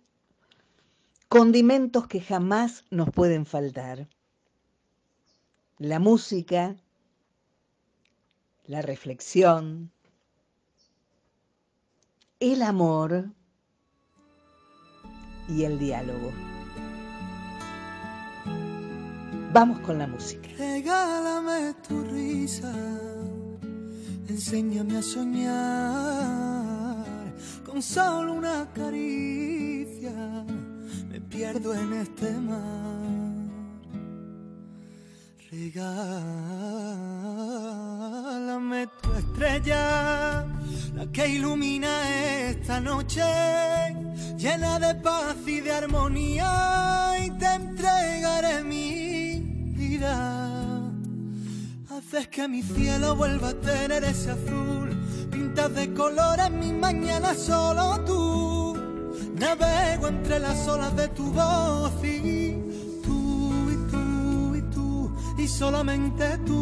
condimentos 1.30 2.06
que 2.06 2.20
jamás 2.20 2.84
nos 2.90 3.10
pueden 3.12 3.46
faltar. 3.46 4.10
La 5.78 6.00
música, 6.00 6.76
la 8.66 8.82
reflexión, 8.82 9.90
el 12.42 12.62
amor 12.62 13.30
y 15.48 15.64
el 15.64 15.80
diálogo. 15.80 16.34
Vamos 19.54 19.80
con 19.80 19.98
la 19.98 20.08
música. 20.08 20.50
Regálame 20.58 21.74
tu 21.88 22.04
risa, 22.04 22.74
enséñame 24.28 24.98
a 24.98 25.02
soñar 25.02 26.65
con 27.66 27.82
solo 27.82 28.34
una 28.34 28.68
caricia 28.74 30.46
me 31.10 31.22
pierdo 31.22 31.74
en 31.74 31.94
este 31.94 32.32
mar. 32.32 33.06
Regálame 35.52 36.08
tu 39.02 39.14
estrella, 39.14 40.46
la 40.94 41.06
que 41.14 41.28
ilumina 41.30 42.50
esta 42.50 42.80
noche, 42.82 43.24
llena 44.38 44.80
de 44.80 44.96
paz 44.96 45.38
y 45.46 45.62
de 45.62 45.72
armonía, 45.72 47.14
y 47.26 47.30
te 47.32 47.46
entregaré 47.46 48.64
mi 48.64 49.40
vida. 49.78 50.82
Haces 51.90 52.28
que 52.28 52.48
mi 52.48 52.62
cielo 52.62 53.16
vuelva 53.16 53.50
a 53.50 53.54
tener 53.54 54.04
ese 54.04 54.32
azul 54.32 54.95
de 55.36 55.94
colores, 55.94 56.52
mi 56.52 56.72
mañana 56.72 57.34
solo 57.34 58.00
tú. 58.06 58.78
Navego 59.36 60.08
entre 60.08 60.40
las 60.40 60.68
olas 60.68 60.96
de 60.96 61.08
tu 61.10 61.32
voz 61.32 61.92
y 62.04 62.54
tú 63.04 63.70
y 63.70 63.76
tú 63.92 64.56
y 64.56 64.62
tú 64.74 65.12
y 65.38 65.48
solamente 65.48 66.38
tú. 66.46 66.56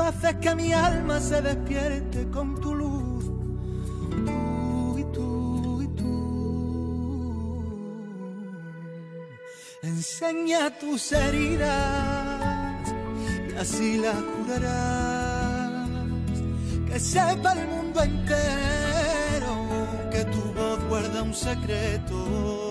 haces 0.00 0.36
que 0.36 0.54
mi 0.54 0.72
alma 0.72 1.20
se 1.20 1.42
despierte 1.42 2.28
con 2.30 2.60
tu 2.60 2.74
luz. 2.74 3.24
Tú 4.26 4.98
y 4.98 5.04
tú 5.12 5.82
y 5.82 5.86
tú. 5.88 6.10
Enseña 9.82 10.78
tus 10.78 11.12
heridas 11.12 12.88
y 13.52 13.56
así 13.56 13.98
las 13.98 14.16
curarás. 14.16 15.29
Que 16.90 16.98
sepa 16.98 17.52
el 17.52 17.68
mundo 17.68 18.02
entero 18.02 19.52
que 20.10 20.24
tu 20.24 20.42
voz 20.52 20.84
guarda 20.88 21.22
un 21.22 21.34
secreto 21.34 22.70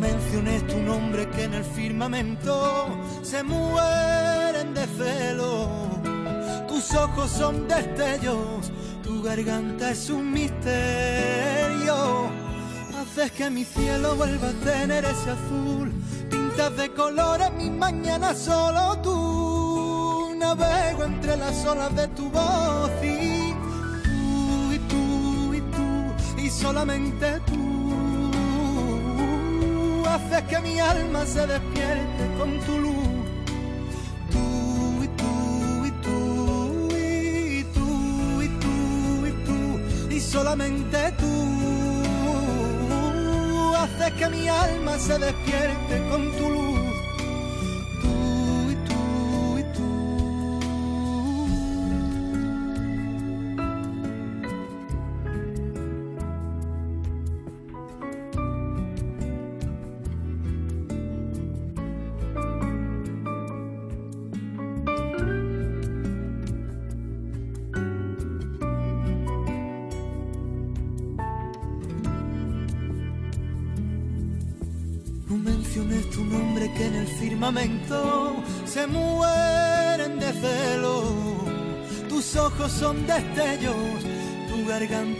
menciones 0.00 0.66
tu 0.66 0.78
nombre 0.78 1.28
que 1.30 1.44
en 1.44 1.54
el 1.54 1.64
firmamento 1.64 2.86
se 3.22 3.42
mueren 3.42 4.74
de 4.74 4.86
celo. 4.98 5.68
Tus 6.68 6.94
ojos 6.94 7.30
son 7.30 7.68
destellos, 7.68 8.72
tu 9.02 9.22
garganta 9.22 9.90
es 9.90 10.08
un 10.08 10.32
misterio. 10.32 11.96
Haces 13.00 13.32
que 13.32 13.50
mi 13.50 13.64
cielo 13.64 14.16
vuelva 14.16 14.48
a 14.48 14.64
tener 14.64 15.04
ese 15.04 15.30
azul. 15.30 15.92
Pintas 16.30 16.76
de 16.76 16.90
colores 16.92 17.52
mi 17.52 17.70
mañana 17.70 18.34
solo 18.34 18.98
tú. 19.02 19.19
Navego 20.50 21.04
entre 21.04 21.36
las 21.36 21.64
olas 21.64 21.94
de 21.94 22.08
tu 22.08 22.28
voz 22.28 22.90
y 23.04 23.54
tú 24.08 24.72
y 24.72 24.78
tú 24.90 25.54
y 25.54 25.60
tú 25.60 26.40
y 26.42 26.50
solamente 26.50 27.38
tú 27.46 28.42
haces 30.08 30.42
que 30.48 30.58
mi 30.58 30.80
alma 30.80 31.24
se 31.24 31.46
despierte 31.46 32.22
con 32.36 32.58
tu 32.66 32.78
luz. 32.78 33.08
Tú 34.32 35.04
y 35.04 35.08
tú 35.20 35.86
y 35.86 35.90
tú 36.04 36.18
y 36.96 37.64
tú 37.72 38.42
y 38.42 38.48
tú 38.64 38.76
y 39.26 39.30
tú 39.46 39.58
y 40.12 40.18
solamente 40.18 41.12
tú 41.12 41.32
haces 43.76 44.12
que 44.14 44.28
mi 44.30 44.48
alma 44.48 44.98
se 44.98 45.16
despierte 45.16 46.08
con 46.10 46.32
tu 46.36 46.48
luz. 46.48 46.79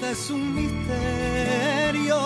Es 0.02 0.30
un 0.30 0.54
misterio. 0.54 2.18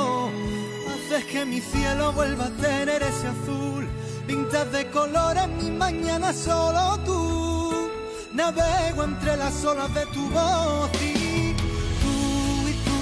Haces 0.89 1.25
que 1.27 1.45
mi 1.45 1.61
cielo 1.61 2.13
vuelva 2.13 2.47
a 2.47 2.51
tener 2.51 3.03
ese 3.03 3.29
azul. 3.29 3.89
Pintas 4.27 4.71
de 4.73 4.91
colores 4.91 5.49
mi 5.49 5.71
mañana 5.71 6.33
solo 6.33 6.99
tú. 7.05 7.91
Navego 8.33 9.05
entre 9.05 9.37
las 9.37 9.65
olas 9.65 9.93
de 9.95 10.07
tu 10.07 10.29
voz 10.31 10.91
y 11.01 11.55
tú 12.03 12.69
y 12.69 12.73
tú 12.87 13.01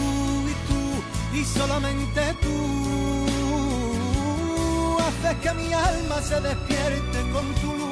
y 0.48 0.54
tú 0.68 0.80
y 1.38 1.44
solamente 1.44 2.34
tú 2.42 2.52
haces 4.98 5.38
que 5.38 5.52
mi 5.54 5.72
alma 5.72 6.20
se 6.20 6.40
despierte 6.40 7.30
con 7.32 7.46
tu 7.60 7.72
luz. 7.76 7.91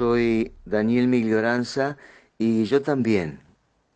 Soy 0.00 0.54
Daniel 0.64 1.08
Miglioranza 1.08 1.98
y 2.38 2.64
yo 2.64 2.80
también 2.80 3.38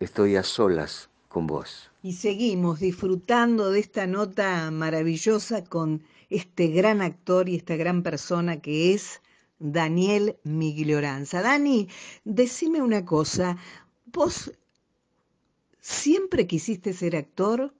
estoy 0.00 0.36
a 0.36 0.42
solas 0.42 1.08
con 1.30 1.46
vos. 1.46 1.90
Y 2.02 2.12
seguimos 2.12 2.80
disfrutando 2.80 3.70
de 3.70 3.80
esta 3.80 4.06
nota 4.06 4.70
maravillosa 4.70 5.64
con 5.64 6.02
este 6.28 6.66
gran 6.66 7.00
actor 7.00 7.48
y 7.48 7.56
esta 7.56 7.76
gran 7.76 8.02
persona 8.02 8.60
que 8.60 8.92
es 8.92 9.22
Daniel 9.58 10.36
Miglioranza. 10.44 11.40
Dani, 11.40 11.88
decime 12.24 12.82
una 12.82 13.06
cosa, 13.06 13.56
¿vos 14.12 14.52
siempre 15.80 16.46
quisiste 16.46 16.92
ser 16.92 17.16
actor? 17.16 17.72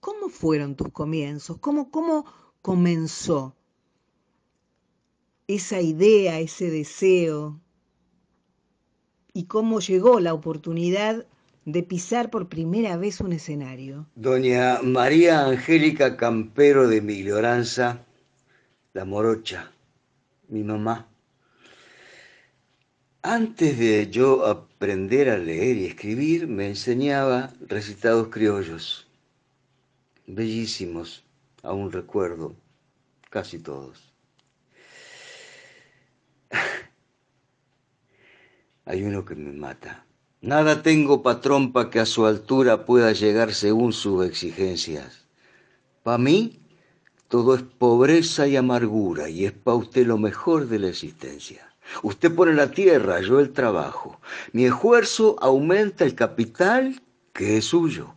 ¿Cómo 0.00 0.30
fueron 0.30 0.74
tus 0.74 0.88
comienzos? 0.88 1.58
¿Cómo, 1.58 1.90
cómo 1.90 2.24
comenzó? 2.62 3.54
Esa 5.54 5.80
idea, 5.80 6.38
ese 6.38 6.70
deseo 6.70 7.60
y 9.32 9.44
cómo 9.44 9.80
llegó 9.80 10.20
la 10.20 10.32
oportunidad 10.32 11.26
de 11.64 11.82
pisar 11.82 12.30
por 12.30 12.48
primera 12.48 12.96
vez 12.96 13.20
un 13.20 13.32
escenario. 13.32 14.06
Doña 14.14 14.80
María 14.82 15.46
Angélica 15.46 16.16
Campero 16.16 16.88
de 16.88 17.00
Miglioranza, 17.00 18.04
la 18.92 19.04
morocha, 19.04 19.72
mi 20.48 20.62
mamá. 20.62 21.08
Antes 23.22 23.78
de 23.78 24.08
yo 24.08 24.46
aprender 24.46 25.28
a 25.28 25.36
leer 25.36 25.76
y 25.76 25.86
escribir, 25.86 26.46
me 26.46 26.68
enseñaba 26.68 27.52
recitados 27.66 28.28
criollos, 28.28 29.08
bellísimos, 30.26 31.24
aún 31.62 31.92
recuerdo, 31.92 32.54
casi 33.28 33.58
todos. 33.58 34.10
Hay 38.90 39.04
uno 39.04 39.24
que 39.24 39.36
me 39.36 39.52
mata. 39.52 40.04
Nada 40.40 40.82
tengo, 40.82 41.22
patrón, 41.22 41.72
para 41.72 41.90
que 41.90 42.00
a 42.00 42.06
su 42.06 42.26
altura 42.26 42.84
pueda 42.84 43.12
llegar 43.12 43.54
según 43.54 43.92
sus 43.92 44.26
exigencias. 44.26 45.28
Para 46.02 46.18
mí, 46.18 46.58
todo 47.28 47.54
es 47.54 47.62
pobreza 47.62 48.48
y 48.48 48.56
amargura, 48.56 49.28
y 49.28 49.44
es 49.44 49.52
para 49.52 49.76
usted 49.76 50.08
lo 50.08 50.18
mejor 50.18 50.66
de 50.66 50.80
la 50.80 50.88
existencia. 50.88 51.72
Usted 52.02 52.34
pone 52.34 52.52
la 52.52 52.72
tierra, 52.72 53.20
yo 53.20 53.38
el 53.38 53.52
trabajo. 53.52 54.20
Mi 54.52 54.64
esfuerzo 54.64 55.36
aumenta 55.40 56.04
el 56.04 56.16
capital 56.16 57.00
que 57.32 57.58
es 57.58 57.66
suyo. 57.66 58.14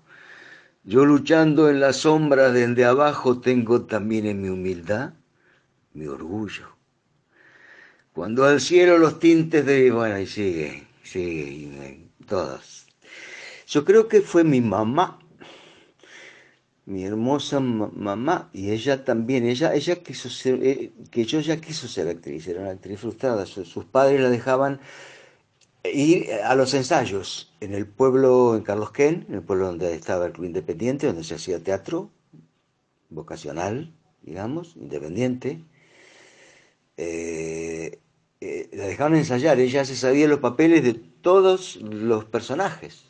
Yo 0.83 1.05
luchando 1.05 1.69
en 1.69 1.81
la 1.81 1.93
sombra 1.93 2.51
desde 2.51 2.83
abajo 2.83 3.39
tengo 3.39 3.83
también 3.83 4.25
en 4.25 4.41
mi 4.41 4.49
humildad 4.49 5.13
mi 5.93 6.07
orgullo. 6.07 6.72
Cuando 8.13 8.45
al 8.45 8.61
cielo 8.61 8.99
los 8.99 9.19
tintes 9.19 9.65
de... 9.65 9.91
Bueno, 9.91 10.19
y 10.19 10.27
sigue, 10.27 10.87
sigue, 11.03 11.99
todos. 12.27 12.85
Yo 13.67 13.83
creo 13.83 14.07
que 14.07 14.21
fue 14.21 14.43
mi 14.43 14.61
mamá, 14.61 15.19
mi 16.85 17.05
hermosa 17.05 17.59
mamá, 17.59 18.51
y 18.53 18.69
ella 18.69 19.03
también, 19.03 19.47
ella, 19.47 19.73
ella 19.73 19.95
quiso 19.95 20.29
ser, 20.29 20.63
eh, 20.63 20.91
que 21.09 21.25
yo 21.25 21.39
ya 21.39 21.57
quiso 21.59 21.87
ser 21.87 22.07
actriz, 22.07 22.47
era 22.47 22.61
una 22.61 22.71
actriz 22.71 22.99
frustrada, 22.99 23.47
sus, 23.47 23.85
padres 23.85 24.21
la 24.21 24.29
dejaban 24.29 24.79
ir 25.83 26.31
a 26.43 26.53
los 26.53 26.73
ensayos 26.75 27.51
en 27.61 27.73
el 27.73 27.87
pueblo, 27.87 28.55
en 28.55 28.61
Carlos 28.61 28.91
Ken, 28.91 29.25
en 29.27 29.35
el 29.35 29.41
pueblo 29.41 29.67
donde 29.67 29.91
estaba 29.95 30.27
el 30.27 30.33
Club 30.33 30.45
Independiente, 30.45 31.07
donde 31.07 31.23
se 31.23 31.35
hacía 31.35 31.63
teatro 31.63 32.11
vocacional, 33.09 33.91
digamos, 34.21 34.75
independiente 34.75 35.63
eh, 36.97 37.99
eh, 38.45 38.69
la 38.73 38.87
dejaban 38.87 39.15
ensayar, 39.15 39.57
ella 39.61 39.85
se 39.85 39.95
sabía 39.95 40.27
los 40.27 40.39
papeles 40.39 40.83
de 40.83 40.95
todos 40.95 41.77
los 41.77 42.25
personajes, 42.25 43.05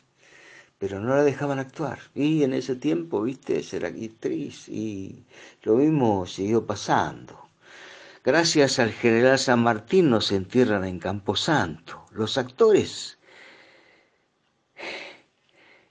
pero 0.78 1.00
no 1.00 1.16
la 1.16 1.24
dejaban 1.24 1.58
actuar. 1.58 1.98
Y 2.14 2.44
en 2.44 2.54
ese 2.54 2.76
tiempo, 2.76 3.20
viste, 3.20 3.60
ser 3.64 3.84
actriz, 3.84 4.68
y 4.68 5.24
lo 5.62 5.74
mismo 5.74 6.24
siguió 6.26 6.64
pasando. 6.66 7.48
Gracias 8.22 8.78
al 8.78 8.92
general 8.92 9.38
San 9.40 9.60
Martín 9.60 10.08
nos 10.08 10.30
entierran 10.30 10.84
en 10.84 11.00
Camposanto. 11.00 12.06
Los 12.12 12.38
actores 12.38 13.18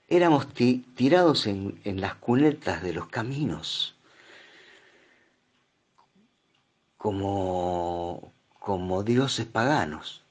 éramos 0.08 0.48
tirados 0.54 1.46
en, 1.46 1.78
en 1.84 2.00
las 2.00 2.14
cunetas 2.14 2.82
de 2.82 2.94
los 2.94 3.08
caminos, 3.08 3.94
como, 6.96 8.33
como 8.64 9.02
dioses 9.02 9.44
paganos, 9.44 10.22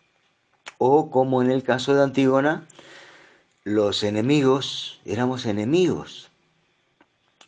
o 0.80 1.12
como 1.12 1.44
en 1.44 1.52
el 1.52 1.62
caso 1.62 1.94
de 1.94 2.02
Antígona, 2.02 2.66
los 3.64 4.02
enemigos, 4.02 5.00
éramos 5.06 5.46
enemigos 5.46 6.32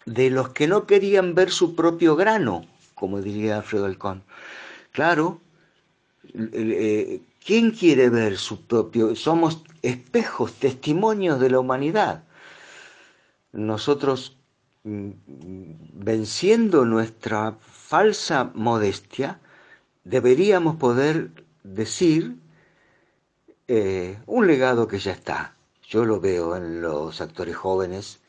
de 0.06 0.30
los 0.30 0.50
que 0.50 0.68
no 0.68 0.86
querían 0.86 1.34
ver 1.34 1.50
su 1.50 1.76
propio 1.76 2.16
grano, 2.16 2.68
como 2.94 3.20
diría 3.20 3.58
Alfredo 3.58 3.86
Alcón. 3.86 4.22
Claro, 4.92 5.42
eh, 6.36 7.20
¿quién 7.44 7.72
quiere 7.72 8.12
ver 8.12 8.38
su 8.38 8.62
propio? 8.62 9.16
Somos 9.16 9.64
espejos, 9.82 10.54
testimonios 10.54 11.40
de 11.40 11.50
la 11.50 11.60
humanidad. 11.60 12.24
Nosotros, 13.54 14.38
mm, 14.84 15.10
venciendo 15.94 16.86
nuestra 16.86 17.58
falsa 17.60 18.52
modestia, 18.54 19.40
deberíamos 20.06 20.78
poder 20.78 21.32
decir 21.64 22.36
eh, 23.68 24.18
un 24.28 24.48
legado 24.48 24.88
que 24.88 25.00
ya 25.00 25.12
está. 25.12 25.56
Yo 25.88 26.06
lo 26.06 26.20
veo 26.22 26.56
en 26.56 26.82
los 26.82 27.20
actores 27.20 27.56
jóvenes, 27.56 28.20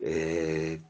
eh, 0.00 0.80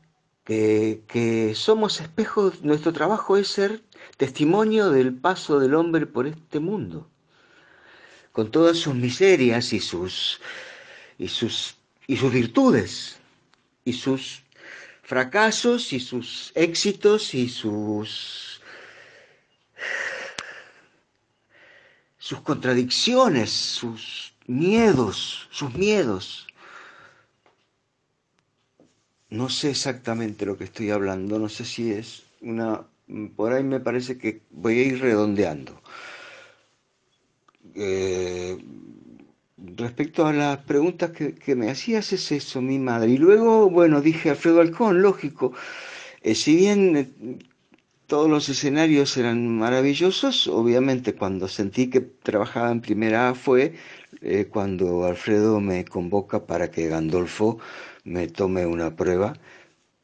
que, 0.45 1.03
que, 1.09 1.55
somos 1.55 2.01
espejos, 2.01 2.63
nuestro 2.63 2.93
trabajo 2.93 3.37
es 3.37 3.49
ser 3.49 3.83
testimonio 4.17 4.91
del 4.91 5.15
paso 5.15 5.59
del 5.59 5.75
hombre 5.75 6.07
por 6.07 6.27
este 6.27 6.59
mundo, 6.59 7.11
con 8.33 8.51
todas 8.51 8.79
sus 8.79 8.95
miserias 8.95 9.73
y 9.75 9.81
sus, 9.81 10.41
y 11.19 11.29
sus, 11.29 11.77
y 12.07 12.17
sus 12.17 12.33
virtudes, 12.33 13.19
y 13.85 13.93
sus 13.93 14.43
fracasos, 15.03 15.93
y 15.93 16.01
sus 16.01 16.53
éxitos, 16.55 17.35
y 17.35 17.51
sus, 17.51 18.48
sus 22.19 22.41
contradicciones, 22.41 23.51
sus 23.51 24.35
miedos, 24.47 25.49
sus 25.51 25.75
miedos. 25.75 26.47
No 29.31 29.49
sé 29.49 29.71
exactamente 29.71 30.47
lo 30.47 30.57
que 30.57 30.65
estoy 30.65 30.91
hablando, 30.91 31.39
no 31.39 31.49
sé 31.49 31.65
si 31.65 31.93
es 31.93 32.25
una 32.41 32.87
por 33.37 33.53
ahí 33.53 33.65
me 33.65 33.81
parece 33.81 34.19
que 34.19 34.43
voy 34.51 34.79
a 34.79 34.83
ir 34.83 35.01
redondeando. 35.01 35.81
Eh, 37.75 38.59
respecto 39.57 40.27
a 40.27 40.33
las 40.33 40.59
preguntas 40.59 41.11
que, 41.13 41.55
me 41.57 41.71
hacías, 41.71 42.13
es 42.13 42.33
eso, 42.33 42.61
mi 42.61 42.79
madre. 42.79 43.11
Y 43.11 43.19
luego, 43.19 43.71
bueno, 43.71 44.01
dije 44.01 44.31
Alfredo 44.31 44.61
Alcón, 44.61 45.01
lógico. 45.03 45.53
Eh, 46.23 46.35
si 46.35 46.57
bien 46.57 46.97
eh, 46.97 47.09
todos 48.09 48.29
los 48.29 48.49
escenarios 48.49 49.17
eran 49.19 49.47
maravillosos, 49.59 50.49
obviamente 50.49 51.15
cuando 51.15 51.47
sentí 51.47 51.91
que 51.91 52.01
trabajaba 52.01 52.73
en 52.73 52.81
primera 52.81 53.29
A 53.29 53.35
fue 53.35 53.75
cuando 54.51 55.05
Alfredo 55.05 55.61
me 55.61 55.85
convoca 55.85 56.47
para 56.47 56.71
que 56.71 56.89
Gandolfo 56.89 57.59
me 58.05 58.27
tome 58.29 58.67
una 58.67 58.97
prueba 58.97 59.35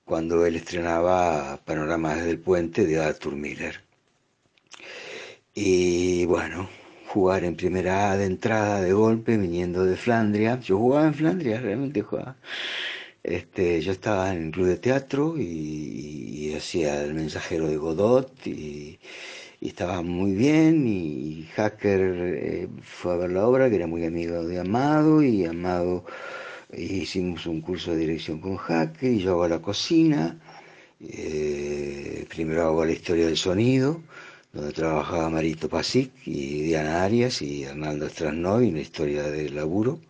cuando 0.05 0.45
él 0.47 0.57
estrenaba 0.57 1.59
Panoramas 1.65 2.17
desde 2.19 2.31
el 2.33 2.41
Puente 2.41 2.85
de 2.87 3.03
Arthur 3.03 3.37
Miller. 3.37 3.83
Y 5.55 6.27
bueno, 6.27 6.69
jugar 7.09 7.45
en 7.45 7.57
primera 7.57 8.11
A 8.11 8.17
de 8.19 8.27
entrada, 8.27 8.83
de 8.83 8.93
golpe, 8.93 9.39
viniendo 9.39 9.85
de 9.85 9.97
Flandria. 9.97 10.61
Yo 10.61 10.79
jugaba 10.79 11.07
en 11.07 11.15
Flandria, 11.15 11.61
realmente 11.61 12.03
jugaba. 12.03 12.37
Este, 13.25 13.81
yo 13.81 13.93
estaba 13.93 14.33
en 14.35 14.47
el 14.47 14.51
club 14.53 14.67
de 14.67 14.77
teatro 14.77 15.35
y, 15.39 16.55
hacía 16.57 17.03
el 17.03 17.15
mensajero 17.15 17.67
de 17.67 17.77
Godot 17.77 18.47
y, 18.47 18.99
estaba 19.61 20.03
muy 20.03 20.33
bien 20.35 20.87
y 20.87 21.49
Hacker 21.57 22.01
eh, 22.01 22.69
fue 22.83 23.15
a 23.15 23.17
ver 23.17 23.31
la 23.33 23.47
obra 23.49 23.71
que 23.71 23.77
era 23.77 23.87
muy 23.87 24.05
amigo 24.05 24.45
de 24.45 24.61
Amado 24.61 25.23
y 25.23 25.47
Amado 25.47 26.05
hicimos 26.77 27.47
un 27.47 27.61
curso 27.61 27.93
de 27.93 27.99
dirección 27.99 28.41
con 28.41 28.57
Jaque 28.57 29.11
y 29.13 29.21
yo 29.21 29.33
hago 29.33 29.49
la 29.49 29.63
cocina. 29.63 30.39
Eh, 31.01 32.27
primero 32.29 32.65
hago 32.65 32.85
la 32.85 32.93
historia 32.93 33.27
del 33.27 33.37
sonido, 33.37 34.01
donde 34.53 34.73
trabajaba 34.73 35.31
Marito 35.31 35.69
Pasic 35.69 36.13
y 36.27 36.63
Diana 36.63 37.05
Arias 37.05 37.43
y 37.43 37.65
Hernando 37.65 38.09
Strasnoy 38.09 38.69
en 38.69 38.75
la 38.75 38.81
historia 38.81 39.23
del 39.25 39.55
laburo. 39.55 40.01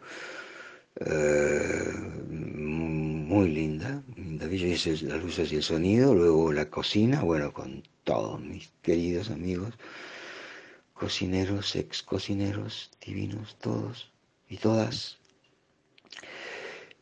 Eh, 1.00 1.92
muy 2.28 3.48
linda, 3.50 4.02
David 4.16 4.58
yo 4.58 4.66
hice 4.68 4.90
las 5.06 5.22
luces 5.22 5.52
y 5.52 5.56
el 5.56 5.62
sonido, 5.64 6.14
luego 6.14 6.52
la 6.52 6.70
cocina, 6.70 7.22
bueno, 7.22 7.52
con 7.52 7.82
todos 8.04 8.40
mis 8.40 8.70
queridos 8.80 9.30
amigos, 9.30 9.74
cocineros, 10.92 11.74
ex 11.74 12.02
cocineros, 12.02 12.90
divinos, 13.04 13.56
todos 13.60 14.12
y 14.48 14.56
todas, 14.58 15.18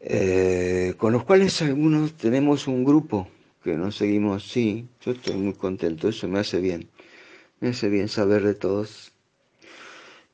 eh, 0.01 0.95
con 0.97 1.13
los 1.13 1.25
cuales 1.25 1.61
algunos 1.61 2.15
tenemos 2.15 2.67
un 2.67 2.85
grupo 2.85 3.29
que 3.63 3.77
nos 3.77 3.97
seguimos, 3.97 4.51
sí, 4.51 4.89
yo 5.05 5.13
estoy 5.13 5.35
muy 5.37 5.53
contento, 5.53 6.09
eso 6.09 6.29
me 6.29 6.39
hace 6.39 6.61
bien, 6.61 6.89
me 7.61 7.69
hace 7.69 7.91
bien 7.91 8.09
saber 8.09 8.43
de 8.43 8.55
todos. 8.55 9.13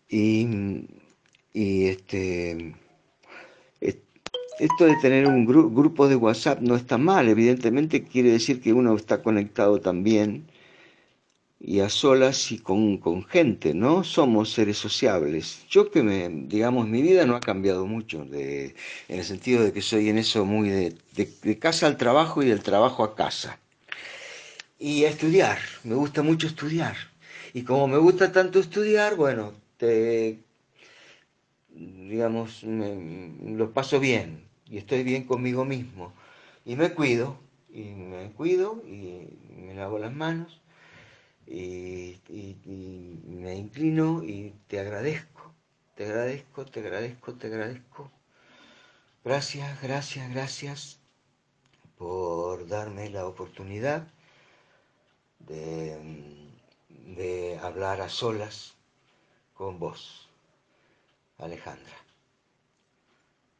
Y, 0.08 0.86
y 1.52 1.88
este, 1.88 2.74
esto 4.58 4.86
de 4.86 4.96
tener 4.96 5.26
un 5.26 5.44
grupo 5.46 6.08
de 6.08 6.16
WhatsApp 6.16 6.60
no 6.60 6.74
está 6.76 6.98
mal, 6.98 7.28
evidentemente 7.28 8.04
quiere 8.04 8.30
decir 8.30 8.60
que 8.60 8.72
uno 8.72 8.96
está 8.96 9.22
conectado 9.22 9.80
también 9.80 10.46
y 11.60 11.80
a 11.80 11.88
solas 11.88 12.52
y 12.52 12.58
con, 12.58 12.98
con, 12.98 13.24
gente, 13.24 13.74
¿no? 13.74 14.04
Somos 14.04 14.52
seres 14.52 14.78
sociables. 14.78 15.64
Yo 15.68 15.90
que 15.90 16.02
me, 16.02 16.28
digamos, 16.28 16.86
mi 16.88 17.02
vida 17.02 17.26
no 17.26 17.36
ha 17.36 17.40
cambiado 17.40 17.86
mucho, 17.86 18.24
de, 18.24 18.74
en 19.08 19.18
el 19.18 19.24
sentido 19.24 19.64
de 19.64 19.72
que 19.72 19.82
soy 19.82 20.08
en 20.08 20.18
eso 20.18 20.44
muy 20.44 20.68
de, 20.70 20.96
de, 21.16 21.58
casa 21.58 21.86
al 21.86 21.96
trabajo 21.96 22.42
y 22.42 22.46
del 22.46 22.62
trabajo 22.62 23.02
a 23.04 23.16
casa. 23.16 23.58
Y 24.78 25.04
a 25.04 25.10
estudiar, 25.10 25.58
me 25.84 25.94
gusta 25.96 26.22
mucho 26.22 26.46
estudiar. 26.46 26.96
Y 27.54 27.62
como 27.62 27.88
me 27.88 27.98
gusta 27.98 28.30
tanto 28.32 28.60
estudiar, 28.60 29.16
bueno, 29.16 29.52
te, 29.78 30.38
digamos, 31.70 32.62
lo 32.62 33.72
paso 33.72 33.98
bien 33.98 34.47
y 34.70 34.78
estoy 34.78 35.02
bien 35.02 35.24
conmigo 35.24 35.64
mismo. 35.64 36.12
Y 36.64 36.76
me 36.76 36.92
cuido, 36.92 37.38
y 37.70 37.84
me 37.94 38.30
cuido 38.32 38.82
y 38.86 39.28
me 39.56 39.74
lavo 39.74 39.98
las 39.98 40.12
manos 40.12 40.60
y, 41.46 42.20
me 43.26 43.54
inclino 43.54 44.22
y 44.22 44.54
te 44.66 44.80
agradezco, 44.80 45.52
te 45.94 46.04
agradezco, 46.04 46.64
te 46.66 46.80
agradezco, 46.80 47.34
te 47.34 47.46
agradezco. 47.46 48.10
Gracias, 49.24 49.80
gracias, 49.82 50.30
gracias 50.30 50.98
por 51.96 52.66
darme 52.68 53.10
la 53.10 53.26
oportunidad 53.26 54.06
de, 55.40 55.98
de 56.88 57.58
hablar 57.62 58.00
a 58.00 58.08
solas 58.08 58.74
con 59.54 59.78
vos, 59.78 60.28
Alejandra. 61.38 62.07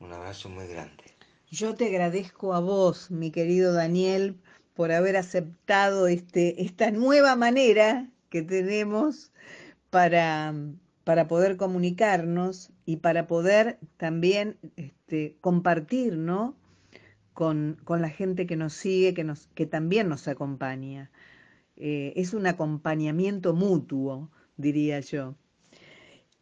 Un 0.01 0.13
abrazo 0.13 0.49
muy 0.49 0.67
grande. 0.67 1.05
Yo 1.51 1.75
te 1.75 1.87
agradezco 1.87 2.55
a 2.55 2.61
vos, 2.61 3.11
mi 3.11 3.31
querido 3.31 3.73
Daniel, 3.73 4.37
por 4.75 4.93
haber 4.93 5.17
aceptado 5.17 6.07
este, 6.07 6.63
esta 6.63 6.91
nueva 6.91 7.37
manera 7.37 8.09
que 8.29 8.43
tenemos 8.43 9.33
para, 9.91 10.55
para 11.05 11.27
poder 11.27 11.57
comunicarnos 11.57 12.71
y 12.85 12.97
para 12.97 13.27
poder 13.27 13.79
también 13.97 14.59
este, 14.77 15.37
compartir 15.41 16.17
¿no? 16.17 16.55
con, 17.39 17.79
la 17.89 18.09
gente 18.09 18.47
que 18.47 18.57
nos 18.57 18.73
sigue, 18.73 19.15
que, 19.15 19.23
nos, 19.23 19.47
que 19.55 19.65
también 19.65 20.09
nos 20.09 20.27
acompaña. 20.27 21.11
Eh, 21.77 22.13
es 22.17 22.35
un 22.35 22.49
acompañamiento 22.49 23.55
mutuo, 23.55 24.29
diría 24.57 24.99
yo. 24.99 25.37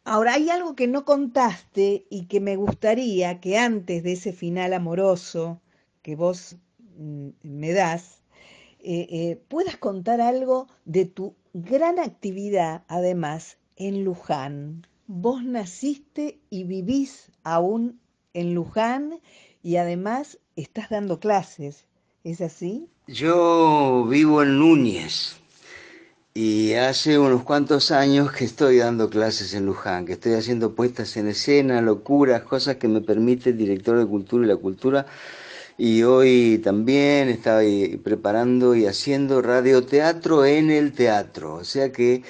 Ahora, 0.09 0.35
hay 0.35 0.49
algo 0.49 0.73
que 0.73 0.87
no 0.87 1.03
contaste 1.03 2.07
y 2.09 2.27
que 2.27 2.39
me 2.39 2.55
gustaría 2.55 3.41
que 3.41 3.57
antes 3.57 4.03
de 4.03 4.13
ese 4.13 4.31
final 4.31 4.71
amoroso 4.73 5.59
que 6.01 6.15
vos 6.15 6.55
mm, 6.97 7.27
me 7.43 7.73
das, 7.73 8.23
eh, 8.79 9.05
eh, 9.09 9.41
puedas 9.49 9.75
contar 9.75 10.21
algo 10.21 10.67
de 10.85 11.03
tu 11.03 11.35
gran 11.53 11.99
actividad 11.99 12.83
además 12.87 13.57
en 13.75 14.05
Luján. 14.05 14.87
Vos 15.07 15.43
naciste 15.43 16.39
y 16.49 16.63
vivís 16.63 17.29
aún 17.43 17.99
en 18.33 18.53
Luján 18.53 19.19
y 19.61 19.75
además 19.75 20.39
estás 20.55 20.89
dando 20.89 21.19
clases, 21.19 21.85
¿es 22.23 22.39
así? 22.39 22.87
Yo 23.07 24.05
vivo 24.09 24.41
en 24.41 24.57
Núñez 24.57 25.35
y 26.39 26.75
hace 26.75 27.17
unos 27.17 27.41
cuantos 27.41 27.89
años 27.89 28.31
que 28.31 28.45
estoy 28.45 28.77
dando 28.77 29.09
clases 29.09 29.55
en 29.55 29.65
Luján, 29.65 30.05
que 30.05 30.13
estoy 30.13 30.33
haciendo 30.33 30.75
puestas 30.75 31.17
en 31.17 31.27
escena, 31.29 31.81
locuras, 31.81 32.43
cosas 32.43 32.75
que 32.75 32.87
me 32.87 33.01
permite 33.01 33.49
el 33.49 33.57
director 33.57 33.97
de 33.97 34.05
cultura 34.05 34.45
y 34.45 34.47
la 34.47 34.55
cultura. 34.55 35.07
Y 35.79 36.03
hoy 36.03 36.61
también 36.63 37.29
estaba 37.29 37.61
preparando 38.03 38.75
y 38.75 38.85
haciendo 38.85 39.41
radioteatro 39.41 40.45
en 40.45 40.69
el 40.69 40.93
teatro. 40.93 41.55
O 41.55 41.63
sea 41.63 41.91
que 41.91 42.21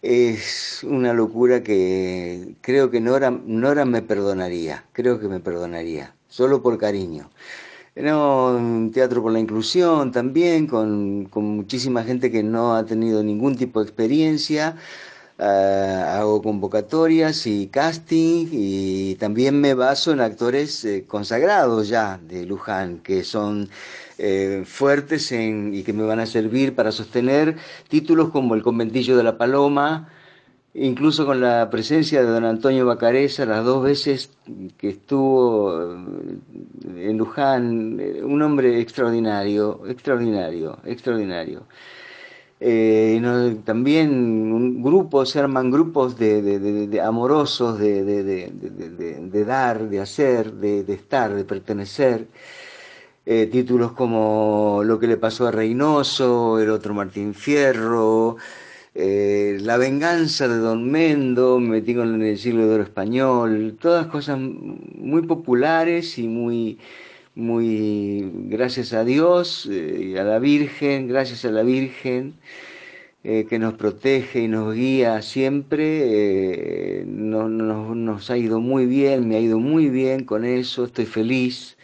es 0.00 0.82
una 0.82 1.12
locura 1.12 1.62
que 1.62 2.54
creo 2.62 2.90
que 2.90 3.02
Nora, 3.02 3.30
Nora 3.30 3.84
me 3.84 4.00
perdonaría, 4.00 4.86
creo 4.92 5.20
que 5.20 5.28
me 5.28 5.40
perdonaría, 5.40 6.14
solo 6.28 6.62
por 6.62 6.78
cariño. 6.78 7.28
No, 7.96 8.56
un 8.56 8.92
teatro 8.92 9.20
por 9.22 9.32
la 9.32 9.40
inclusión 9.40 10.12
también, 10.12 10.66
con, 10.66 11.26
con, 11.26 11.44
muchísima 11.44 12.04
gente 12.04 12.30
que 12.30 12.42
no 12.42 12.74
ha 12.76 12.86
tenido 12.86 13.22
ningún 13.22 13.56
tipo 13.56 13.80
de 13.80 13.86
experiencia. 13.86 14.76
Uh, 15.38 16.04
hago 16.18 16.42
convocatorias 16.42 17.46
y 17.46 17.68
casting 17.68 18.46
y 18.52 19.14
también 19.16 19.58
me 19.58 19.72
baso 19.72 20.12
en 20.12 20.20
actores 20.20 20.84
eh, 20.84 21.06
consagrados 21.08 21.88
ya 21.88 22.18
de 22.18 22.44
Luján, 22.44 22.98
que 22.98 23.24
son 23.24 23.70
eh, 24.18 24.64
fuertes 24.66 25.32
en, 25.32 25.72
y 25.74 25.82
que 25.82 25.94
me 25.94 26.02
van 26.04 26.20
a 26.20 26.26
servir 26.26 26.74
para 26.74 26.92
sostener 26.92 27.56
títulos 27.88 28.28
como 28.30 28.54
El 28.54 28.62
conventillo 28.62 29.16
de 29.16 29.22
la 29.22 29.38
Paloma, 29.38 30.10
incluso 30.74 31.26
con 31.26 31.40
la 31.40 31.68
presencia 31.70 32.22
de 32.22 32.28
don 32.28 32.44
Antonio 32.44 32.86
Bacareza, 32.86 33.44
las 33.44 33.64
dos 33.64 33.82
veces 33.82 34.30
que 34.78 34.90
estuvo 34.90 35.82
eh, 35.82 37.10
en 37.10 37.18
Luján, 37.18 37.98
eh, 38.00 38.22
un 38.22 38.40
hombre 38.42 38.80
extraordinario, 38.80 39.82
extraordinario, 39.86 40.78
extraordinario. 40.84 41.66
Eh, 42.62 43.18
también 43.64 44.10
un 44.52 44.82
grupo, 44.82 45.24
se 45.24 45.38
arman 45.38 45.70
grupos 45.70 46.18
de, 46.18 46.42
de, 46.42 46.58
de, 46.58 46.86
de 46.88 47.00
amorosos 47.00 47.78
de, 47.78 49.44
dar, 49.46 49.88
de 49.88 50.00
hacer, 50.00 50.52
de, 50.52 50.80
estar, 50.92 51.34
de 51.34 51.44
pertenecer. 51.44 52.26
Títulos 53.24 53.92
como 53.92 54.82
Lo 54.84 54.98
que 54.98 55.06
le 55.06 55.16
pasó 55.16 55.46
a 55.46 55.52
Reynoso, 55.52 56.58
El 56.58 56.70
otro 56.70 56.94
Martín 56.94 57.32
Fierro, 57.32 58.36
eh, 58.94 59.58
La 59.60 59.76
venganza 59.76 60.48
de 60.48 60.56
Don 60.56 60.90
Mendo, 60.90 61.60
me 61.60 61.80
metí 61.80 61.94
con 61.94 62.22
el 62.22 62.38
siglo 62.38 62.66
de 62.66 62.74
oro 62.74 62.82
español, 62.82 63.76
todas 63.80 64.06
cosas 64.08 64.38
muy 64.38 65.22
populares 65.22 66.18
y 66.18 66.26
muy, 66.28 66.78
muy 67.34 68.30
gracias 68.48 68.92
a 68.92 69.04
Dios 69.04 69.68
eh, 69.70 70.12
y 70.12 70.16
a 70.16 70.24
la 70.24 70.38
Virgen, 70.38 71.08
gracias 71.08 71.44
a 71.44 71.50
la 71.50 71.62
Virgen. 71.62 72.34
Eh, 73.22 73.46
que 73.50 73.58
nos 73.58 73.74
protege 73.74 74.40
y 74.40 74.48
nos 74.48 74.74
guía 74.74 75.20
siempre, 75.20 77.04
no, 77.06 77.50
no, 77.50 77.94
nos 77.94 78.30
ha 78.30 78.38
ido 78.38 78.60
muy 78.60 78.86
bien, 78.86 79.28
me 79.28 79.36
ha 79.36 79.40
ido 79.40 79.58
muy 79.58 79.90
bien 79.90 80.24
con 80.24 80.46
eso, 80.46 80.86
estoy 80.86 81.04
feliz, 81.04 81.76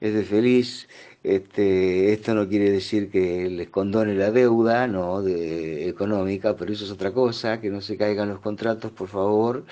estoy 0.00 0.24
feliz. 0.24 0.87
Este, 1.24 2.12
esto 2.12 2.34
no 2.34 2.48
quiere 2.48 2.70
decir 2.70 3.10
que 3.10 3.50
les 3.50 3.68
condone 3.68 4.14
la 4.14 4.30
deuda 4.30 4.86
no 4.86 5.20
de, 5.22 5.88
económica, 5.88 6.56
pero 6.56 6.72
eso 6.72 6.84
es 6.84 6.90
otra 6.92 7.12
cosa, 7.12 7.60
que 7.60 7.70
no 7.70 7.80
se 7.80 7.96
caigan 7.96 8.28
los 8.28 8.40
contratos, 8.40 8.92
por 8.92 9.08
favor. 9.08 9.64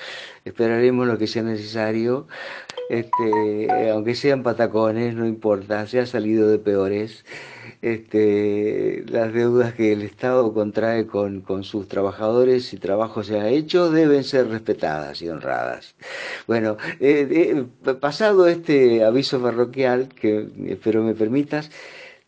Esperaremos 0.44 1.06
lo 1.06 1.18
que 1.18 1.26
sea 1.28 1.42
necesario, 1.42 2.26
este, 2.90 3.90
aunque 3.90 4.14
sean 4.14 4.42
patacones, 4.42 5.14
no 5.14 5.26
importa, 5.26 5.86
se 5.86 6.00
ha 6.00 6.06
salido 6.06 6.48
de 6.48 6.58
peores. 6.58 7.24
Este, 7.82 9.04
las 9.08 9.32
deudas 9.32 9.74
que 9.74 9.92
el 9.92 10.02
Estado 10.02 10.52
contrae 10.52 11.06
con, 11.06 11.40
con 11.40 11.64
sus 11.64 11.88
trabajadores 11.88 12.72
y 12.72 12.78
trabajo 12.78 13.22
se 13.22 13.38
ha 13.38 13.48
hecho 13.48 13.90
deben 13.90 14.24
ser 14.24 14.48
respetadas 14.48 15.22
y 15.22 15.28
honradas. 15.28 15.94
Bueno, 16.46 16.76
eh, 17.00 17.64
eh, 17.84 17.94
pasado 17.94 18.46
este 18.46 19.04
aviso 19.04 19.40
parroquial, 19.40 20.08
que 20.08 20.48
espero 20.68 21.02
me 21.02 21.14
permitas, 21.14 21.70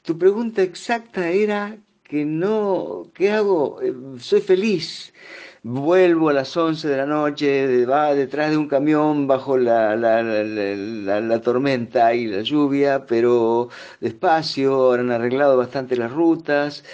tu 0.05 0.19
pregunta 0.19 0.63
exacta 0.63 1.29
era 1.31 1.77
que 2.03 2.25
no, 2.25 3.11
¿qué 3.15 3.31
hago? 3.31 3.81
Eh, 3.83 3.93
soy 4.19 4.41
feliz 4.41 5.13
vuelvo 5.63 6.29
a 6.31 6.33
las 6.33 6.57
11 6.57 6.89
de 6.89 6.97
la 6.97 7.07
noche, 7.07 7.85
va 7.87 8.15
detrás 8.15 8.51
de 8.51 8.57
un 8.57 8.69
camión 8.69 9.27
bajo 9.27 9.57
la, 9.59 9.97
la, 9.97 10.23
la, 10.23 11.21
la, 11.21 11.41
tormenta 11.41 12.15
y 12.15 12.27
la 12.27 12.43
lluvia, 12.43 13.07
pero 13.07 13.69
despacio, 14.01 14.93
han 14.93 15.11
arreglado 15.11 15.57
bastante 15.57 15.97
las 15.97 16.13
rutas. 16.13 16.85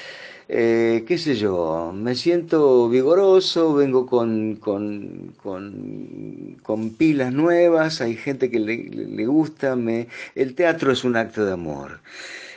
Eh, 0.49 1.05
qué 1.09 1.17
sé 1.17 1.37
yo, 1.37 1.93
me 1.95 2.15
siento 2.15 2.89
vigoroso, 2.91 3.75
vengo 3.75 4.07
con, 4.07 4.57
con, 4.57 5.35
con, 5.43 6.59
con 6.63 6.91
pilas 6.97 7.33
nuevas, 7.33 8.01
hay 8.03 8.15
gente 8.17 8.51
que 8.51 8.61
le, 8.61 8.77
le 8.77 9.27
gusta, 9.27 9.75
me... 9.75 10.09
el 10.35 10.55
teatro 10.55 10.93
es 10.93 11.03
un 11.05 11.17
acto 11.17 11.45
de 11.47 11.53
amor. 11.53 12.01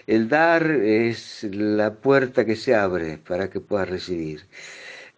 El 0.07 0.29
dar 0.29 0.69
es 0.71 1.43
la 1.51 1.95
puerta 1.95 2.45
que 2.45 2.55
se 2.55 2.75
abre 2.75 3.17
para 3.17 3.49
que 3.49 3.59
puedas 3.59 3.89
recibir. 3.89 4.41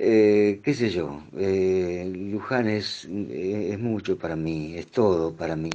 Eh, 0.01 0.61
qué 0.63 0.73
sé 0.73 0.89
yo, 0.91 1.23
eh, 1.37 2.09
Luján 2.31 2.69
es, 2.69 3.05
eh, 3.05 3.71
es, 3.73 3.79
mucho 3.79 4.17
para 4.17 4.37
mí, 4.37 4.75
es 4.77 4.87
todo 4.87 5.33
para 5.33 5.57
mí, 5.57 5.71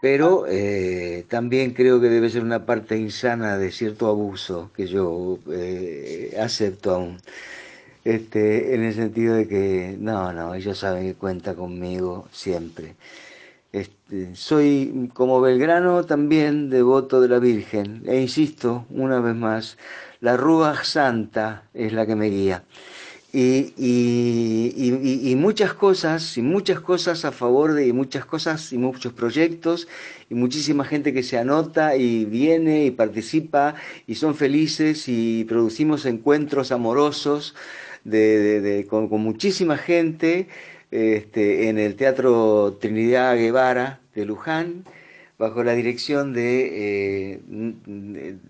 pero 0.00 0.46
eh, 0.48 1.24
también 1.28 1.72
creo 1.72 2.00
que 2.00 2.08
debe 2.08 2.30
ser 2.30 2.44
una 2.44 2.64
parte 2.64 2.96
insana 2.96 3.58
de 3.58 3.72
cierto 3.72 4.06
abuso 4.06 4.70
que 4.76 4.86
yo 4.86 5.40
eh, 5.50 6.36
acepto 6.40 6.94
aún, 6.94 7.18
este, 8.04 8.74
en 8.74 8.84
el 8.84 8.94
sentido 8.94 9.34
de 9.34 9.48
que 9.48 9.96
no, 9.98 10.32
no, 10.32 10.54
ellos 10.54 10.78
saben 10.78 11.04
que 11.04 11.14
cuenta 11.14 11.54
conmigo 11.56 12.28
siempre. 12.32 12.94
Este, 13.72 14.36
soy 14.36 15.10
como 15.12 15.40
Belgrano 15.40 16.04
también 16.04 16.70
devoto 16.70 17.20
de 17.20 17.28
la 17.28 17.38
Virgen 17.40 18.02
e 18.06 18.20
insisto 18.20 18.86
una 18.90 19.20
vez 19.20 19.34
más, 19.34 19.78
la 20.20 20.36
Rúa 20.36 20.84
Santa 20.84 21.64
es 21.74 21.92
la 21.92 22.06
que 22.06 22.16
me 22.16 22.28
guía. 22.30 22.64
Y, 23.32 23.74
muchas 25.36 25.72
cosas, 25.74 26.36
y 26.36 26.42
muchas 26.42 26.80
cosas 26.80 27.24
a 27.24 27.30
favor 27.30 27.74
de, 27.74 27.86
y 27.86 27.92
muchas 27.92 28.24
cosas, 28.24 28.72
y 28.72 28.78
muchos 28.78 29.12
proyectos, 29.12 29.86
y 30.28 30.34
muchísima 30.34 30.84
gente 30.84 31.12
que 31.12 31.22
se 31.22 31.38
anota 31.38 31.94
y 31.96 32.24
viene 32.24 32.86
y 32.86 32.90
participa, 32.90 33.76
y 34.06 34.16
son 34.16 34.34
felices, 34.34 35.04
y 35.08 35.44
producimos 35.44 36.06
encuentros 36.06 36.72
amorosos 36.72 37.54
de, 38.04 38.60
de, 38.60 38.86
con, 38.86 39.08
muchísima 39.08 39.76
gente 39.76 40.48
este, 40.90 41.68
en 41.68 41.78
el 41.78 41.94
Teatro 41.94 42.78
Trinidad 42.80 43.36
Guevara 43.36 44.00
de 44.14 44.24
Luján, 44.24 44.84
bajo 45.38 45.62
la 45.62 45.74
dirección 45.74 46.32
de, 46.32 47.36
eh, 47.36 47.40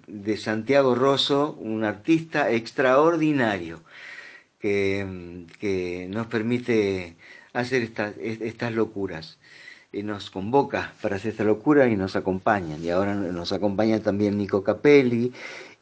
de 0.06 0.36
Santiago 0.38 0.94
Rosso, 0.94 1.56
un 1.60 1.84
artista 1.84 2.50
extraordinario 2.50 3.80
que, 4.60 5.46
que 5.58 6.06
nos 6.10 6.26
permite 6.26 7.16
hacer 7.52 7.82
estas, 7.82 8.14
estas 8.18 8.72
locuras. 8.72 9.38
Y 9.92 10.04
nos 10.04 10.30
convoca 10.30 10.92
para 11.02 11.16
hacer 11.16 11.32
esta 11.32 11.42
locura 11.42 11.88
y 11.88 11.96
nos 11.96 12.14
acompañan. 12.14 12.84
Y 12.84 12.90
ahora 12.90 13.14
nos 13.16 13.52
acompaña 13.52 13.98
también 13.98 14.38
Nico 14.38 14.62
Capelli 14.62 15.32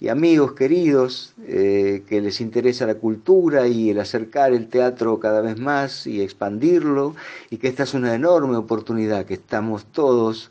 y 0.00 0.08
amigos 0.08 0.52
queridos 0.52 1.34
eh, 1.46 2.04
que 2.08 2.22
les 2.22 2.40
interesa 2.40 2.86
la 2.86 2.94
cultura 2.94 3.68
y 3.68 3.90
el 3.90 4.00
acercar 4.00 4.52
el 4.54 4.68
teatro 4.68 5.20
cada 5.20 5.42
vez 5.42 5.58
más 5.58 6.06
y 6.06 6.22
expandirlo. 6.22 7.16
Y 7.50 7.58
que 7.58 7.68
esta 7.68 7.82
es 7.82 7.92
una 7.92 8.14
enorme 8.14 8.56
oportunidad, 8.56 9.26
que 9.26 9.34
estamos 9.34 9.84
todos 9.84 10.50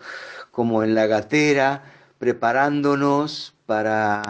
como 0.52 0.84
en 0.84 0.94
la 0.94 1.08
gatera 1.08 1.84
preparándonos 2.20 3.56
para 3.66 4.22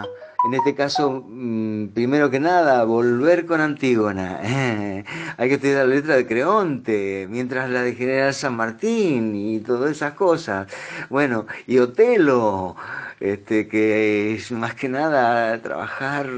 en 0.44 0.54
este 0.54 0.74
caso, 0.74 1.24
mm, 1.28 1.88
primero 1.88 2.30
que 2.30 2.38
nada, 2.40 2.84
volver 2.84 3.44
con 3.46 3.60
Antígona. 3.60 4.40
Hay 5.36 5.48
que 5.48 5.54
estudiar 5.54 5.86
la 5.86 5.94
letra 5.94 6.16
de 6.16 6.26
Creonte, 6.26 7.26
mientras 7.28 7.68
la 7.70 7.82
de 7.82 7.94
General 7.94 8.32
San 8.32 8.54
Martín 8.56 9.34
y 9.34 9.60
todas 9.60 9.90
esas 9.90 10.12
cosas. 10.14 10.68
Bueno, 11.10 11.46
y 11.66 11.78
Otelo, 11.78 12.76
este, 13.20 13.66
que 13.68 14.34
es 14.34 14.52
más 14.52 14.74
que 14.74 14.88
nada 14.88 15.60
trabajar, 15.60 16.28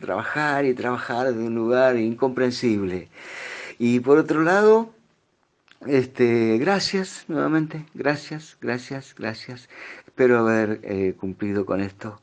trabajar 0.00 0.64
y 0.64 0.74
trabajar 0.74 1.34
de 1.34 1.44
un 1.44 1.54
lugar 1.54 1.96
incomprensible. 1.96 3.08
Y 3.78 4.00
por 4.00 4.18
otro 4.18 4.42
lado, 4.42 4.90
este, 5.86 6.58
gracias 6.58 7.24
nuevamente, 7.28 7.86
gracias, 7.94 8.56
gracias, 8.60 9.14
gracias. 9.16 9.68
Espero 10.06 10.38
haber 10.40 10.80
eh, 10.84 11.14
cumplido 11.18 11.66
con 11.66 11.80
esto 11.80 12.20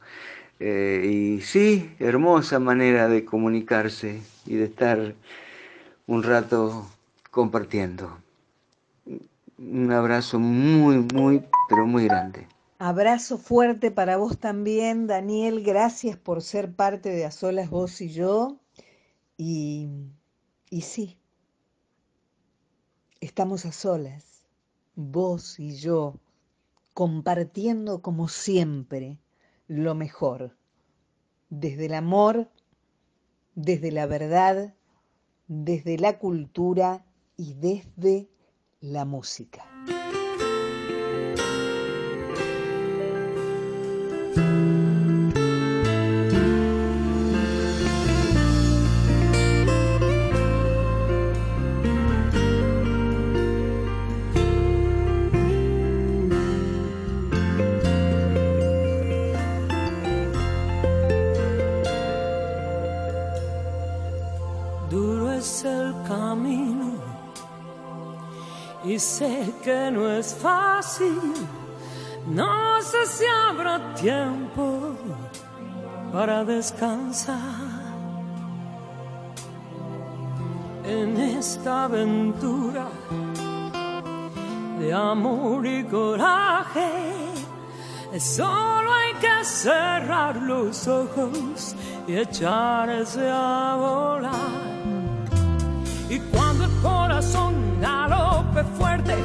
Eh, 0.67 1.05
y 1.05 1.41
sí, 1.41 1.95
hermosa 1.99 2.57
manera 2.57 3.07
de 3.07 3.23
comunicarse 3.23 4.23
y 4.47 4.55
de 4.55 4.65
estar 4.65 5.13
un 6.07 6.23
rato 6.23 6.87
compartiendo. 7.29 8.17
Un 9.59 9.91
abrazo 9.91 10.39
muy, 10.39 11.05
muy, 11.13 11.43
pero 11.69 11.85
muy 11.85 12.05
grande. 12.05 12.47
Abrazo 12.79 13.37
fuerte 13.37 13.91
para 13.91 14.17
vos 14.17 14.39
también, 14.39 15.05
Daniel. 15.05 15.61
Gracias 15.63 16.17
por 16.17 16.41
ser 16.41 16.73
parte 16.73 17.09
de 17.09 17.25
A 17.25 17.29
Solas 17.29 17.69
Vos 17.69 18.01
y 18.01 18.09
yo. 18.09 18.57
Y, 19.37 19.87
y 20.71 20.81
sí, 20.81 21.19
estamos 23.21 23.67
a 23.67 23.71
solas, 23.71 24.47
vos 24.95 25.59
y 25.59 25.75
yo, 25.75 26.15
compartiendo 26.95 28.01
como 28.01 28.27
siempre 28.27 29.19
lo 29.67 29.95
mejor, 29.95 30.55
desde 31.49 31.87
el 31.87 31.93
amor, 31.93 32.49
desde 33.55 33.91
la 33.91 34.05
verdad, 34.05 34.75
desde 35.47 35.97
la 35.97 36.19
cultura 36.19 37.05
y 37.37 37.53
desde 37.55 38.29
la 38.81 39.05
música. 39.05 39.65
Es 65.45 65.63
el 65.63 65.93
camino 66.07 66.93
y 68.83 68.97
sé 68.97 69.53
que 69.63 69.91
no 69.91 70.09
es 70.09 70.33
fácil. 70.33 71.33
No 72.25 72.81
sé 72.81 73.05
si 73.05 73.25
habrá 73.43 73.93
tiempo 73.93 74.95
para 76.11 76.43
descansar 76.43 77.37
en 80.83 81.15
esta 81.37 81.83
aventura 81.83 82.87
de 84.79 84.91
amor 84.91 85.67
y 85.67 85.83
coraje. 85.83 86.91
Solo 88.17 88.89
hay 88.99 89.13
que 89.21 89.45
cerrar 89.45 90.37
los 90.37 90.87
ojos 90.87 91.75
y 92.07 92.15
echarse 92.15 93.29
a 93.29 93.75
volar. 93.79 94.44
Y 96.15 96.19
cuando 96.31 96.63
el 96.63 96.71
corazón 96.81 97.81
galope 97.81 98.63
fuerte, 98.77 99.15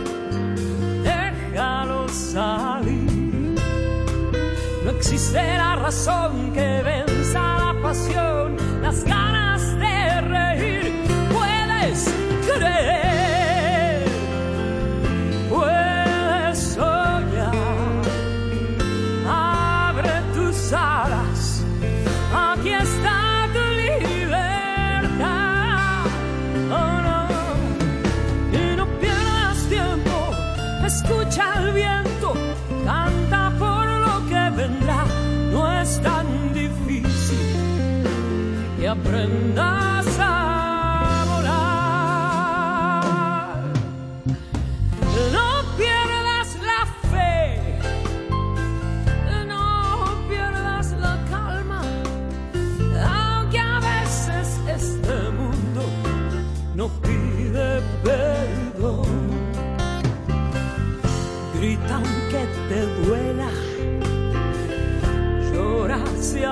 déjalo 1.04 2.08
salir. 2.08 3.56
No 4.84 4.90
existe 4.90 5.40
la 5.56 5.76
razón 5.76 6.52
que 6.52 6.82
venza 6.82 7.40
la 7.40 7.80
pasión, 7.80 8.56
las 8.82 9.04
ganas 9.04 9.19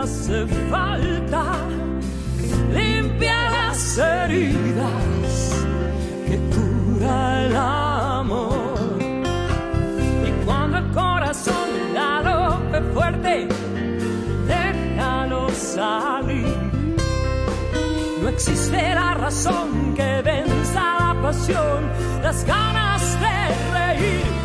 hace 0.01 0.47
falta, 0.71 1.45
limpia 2.73 3.51
las 3.51 3.99
heridas 3.99 5.65
que 6.27 6.39
cura 6.55 7.45
el 7.45 7.57
amor. 7.57 8.99
Y 10.29 10.45
cuando 10.45 10.79
el 10.79 10.91
corazón 10.93 11.69
galope 11.95 12.81
fuerte, 12.95 13.49
déjalo 14.47 15.49
salir. 15.51 16.57
No 18.23 18.29
existe 18.29 18.95
la 18.95 19.15
razón 19.15 19.95
que 19.97 20.23
venza 20.23 20.83
la 21.01 21.17
pasión, 21.23 21.81
las 22.23 22.45
ganas 22.45 23.03
de 23.21 23.37
reír. 23.73 24.38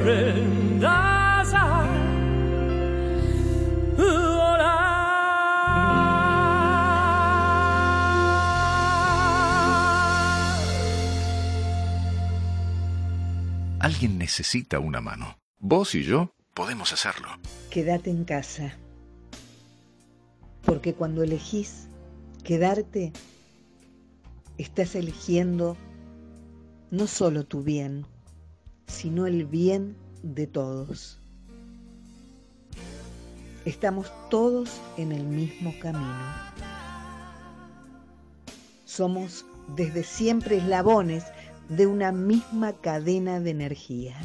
Aprendas 0.00 1.52
a 1.54 1.86
volar. 3.96 4.70
Alguien 13.80 14.18
necesita 14.18 14.78
una 14.78 15.00
mano. 15.00 15.38
Vos 15.58 15.94
y 15.94 16.02
yo 16.02 16.32
podemos 16.54 16.92
hacerlo. 16.92 17.28
Quédate 17.70 18.10
en 18.10 18.24
casa. 18.24 18.72
Porque 20.64 20.94
cuando 20.94 21.22
elegís 21.22 21.88
quedarte, 22.44 23.12
estás 24.56 24.94
eligiendo 24.94 25.76
no 26.90 27.06
solo 27.06 27.44
tu 27.44 27.62
bien, 27.62 28.06
sino 28.90 29.26
el 29.26 29.46
bien 29.46 29.96
de 30.22 30.46
todos. 30.46 31.18
Estamos 33.64 34.10
todos 34.30 34.80
en 34.96 35.12
el 35.12 35.24
mismo 35.24 35.72
camino. 35.80 36.18
Somos 38.84 39.44
desde 39.76 40.02
siempre 40.02 40.56
eslabones 40.56 41.24
de 41.68 41.86
una 41.86 42.10
misma 42.10 42.72
cadena 42.72 43.38
de 43.38 43.50
energía. 43.50 44.16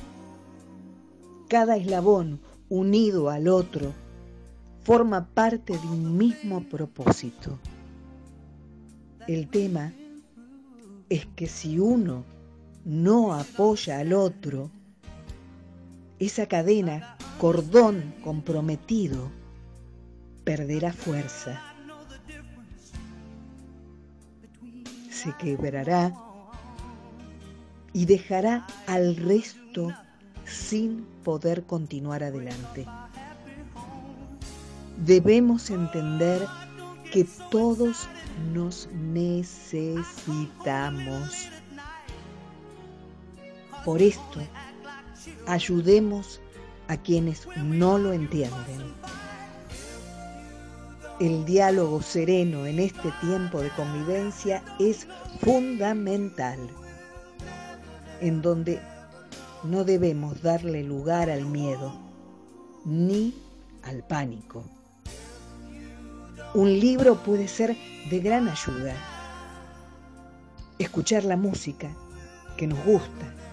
Cada 1.48 1.78
eslabón 1.78 2.40
unido 2.70 3.30
al 3.30 3.48
otro 3.48 3.94
forma 4.84 5.28
parte 5.28 5.74
de 5.74 5.88
un 5.88 6.18
mismo 6.18 6.64
propósito. 6.64 7.60
El 9.28 9.48
tema 9.48 9.94
es 11.10 11.28
que 11.36 11.48
si 11.48 11.78
uno 11.80 12.26
no 12.86 13.34
apoya 13.34 14.00
al 14.00 14.14
otro, 14.14 14.72
esa 16.20 16.46
cadena, 16.46 17.18
cordón 17.40 18.14
comprometido, 18.24 19.32
perderá 20.44 20.94
fuerza. 20.94 21.60
Se 25.10 25.36
quebrará 25.38 26.14
y 27.92 28.06
dejará 28.06 28.68
al 28.86 29.16
resto 29.16 29.92
sin 30.46 31.08
poder 31.24 31.64
continuar 31.64 32.24
adelante. 32.24 32.86
Debemos 35.04 35.72
entender 35.72 36.46
que 37.12 37.26
todos 37.50 38.08
nos 38.54 38.88
necesitamos. 38.94 41.50
Por 43.86 44.02
esto, 44.02 44.42
ayudemos 45.46 46.42
a 46.88 46.98
quienes 46.98 47.48
no 47.56 48.00
lo 48.00 48.14
entienden. 48.14 48.96
El 51.20 51.46
diálogo 51.46 52.02
sereno 52.02 52.66
en 52.66 52.80
este 52.80 53.12
tiempo 53.22 53.62
de 53.62 53.70
convivencia 53.70 54.64
es 54.80 55.08
fundamental, 55.40 56.58
en 58.22 58.42
donde 58.42 58.82
no 59.64 59.84
debemos 59.84 60.42
darle 60.42 60.84
lugar 60.84 61.30
al 61.30 61.46
miedo 61.46 61.94
ni 62.86 63.36
al 63.84 64.04
pánico. 64.08 64.64
Un 66.56 66.80
libro 66.80 67.22
puede 67.24 67.48
ser 67.48 67.78
de 68.10 68.20
gran 68.20 68.48
ayuda. 68.48 68.96
Escuchar 70.80 71.24
la 71.24 71.38
música 71.38 71.92
que 72.58 72.66
nos 72.66 72.84
gusta. 72.84 73.45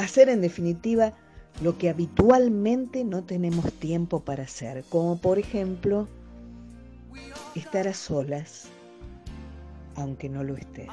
Hacer 0.00 0.30
en 0.30 0.40
definitiva 0.40 1.12
lo 1.62 1.76
que 1.76 1.90
habitualmente 1.90 3.04
no 3.04 3.22
tenemos 3.22 3.70
tiempo 3.74 4.20
para 4.20 4.44
hacer, 4.44 4.82
como 4.88 5.18
por 5.18 5.38
ejemplo 5.38 6.08
estar 7.54 7.86
a 7.86 7.92
solas, 7.92 8.68
aunque 9.96 10.30
no 10.30 10.42
lo 10.42 10.56
estés. 10.56 10.88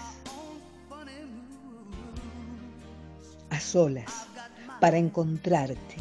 A 3.49 3.61
solas, 3.61 4.27
para 4.81 4.97
encontrarte, 4.97 5.95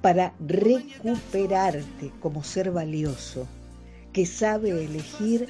para 0.00 0.32
recuperarte 0.40 2.12
como 2.18 2.42
ser 2.42 2.70
valioso, 2.70 3.46
que 4.14 4.24
sabe 4.24 4.70
elegir 4.70 5.48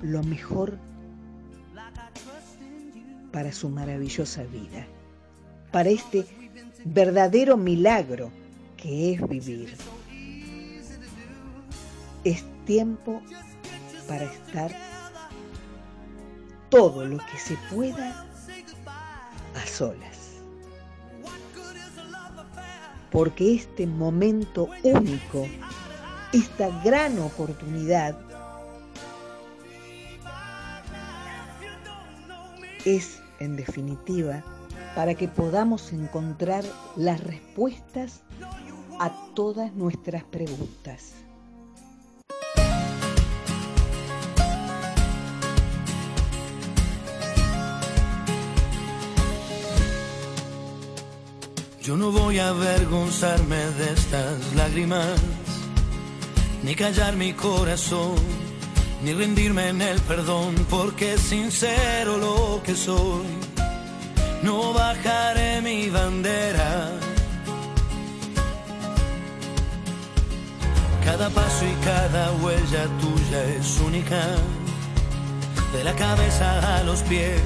lo 0.00 0.22
mejor 0.22 0.78
para 3.32 3.50
su 3.50 3.68
maravillosa 3.68 4.44
vida, 4.44 4.86
para 5.76 5.90
este 5.90 6.24
verdadero 6.86 7.58
milagro 7.58 8.32
que 8.78 9.12
es 9.12 9.28
vivir. 9.28 9.76
Es 12.24 12.42
tiempo 12.64 13.20
para 14.08 14.24
estar 14.24 14.70
todo 16.70 17.04
lo 17.04 17.18
que 17.18 17.38
se 17.38 17.58
pueda 17.70 18.26
a 19.54 19.66
solas. 19.66 20.40
Porque 23.12 23.56
este 23.56 23.86
momento 23.86 24.70
único, 24.82 25.46
esta 26.32 26.70
gran 26.82 27.18
oportunidad, 27.18 28.18
es 32.86 33.20
en 33.40 33.56
definitiva 33.56 34.42
para 34.96 35.14
que 35.14 35.28
podamos 35.28 35.92
encontrar 35.92 36.64
las 36.96 37.22
respuestas 37.22 38.22
a 38.98 39.12
todas 39.34 39.74
nuestras 39.74 40.24
preguntas. 40.24 41.12
Yo 51.82 51.96
no 51.96 52.10
voy 52.10 52.38
a 52.38 52.48
avergonzarme 52.48 53.56
de 53.56 53.92
estas 53.92 54.54
lágrimas, 54.54 55.20
ni 56.64 56.74
callar 56.74 57.14
mi 57.16 57.34
corazón, 57.34 58.16
ni 59.04 59.12
rendirme 59.12 59.68
en 59.68 59.82
el 59.82 60.00
perdón, 60.00 60.54
porque 60.70 61.12
es 61.12 61.20
sincero 61.20 62.16
lo 62.16 62.62
que 62.64 62.74
soy. 62.74 63.55
No 64.46 64.72
bajaré 64.72 65.60
mi 65.60 65.90
bandera. 65.90 66.70
Cada 71.04 71.28
paso 71.30 71.64
y 71.64 71.74
cada 71.84 72.32
huella 72.40 72.84
tuya 73.02 73.40
es 73.58 73.80
única, 73.80 74.22
de 75.72 75.84
la 75.84 75.94
cabeza 75.94 76.76
a 76.76 76.82
los 76.82 77.02
pies 77.02 77.40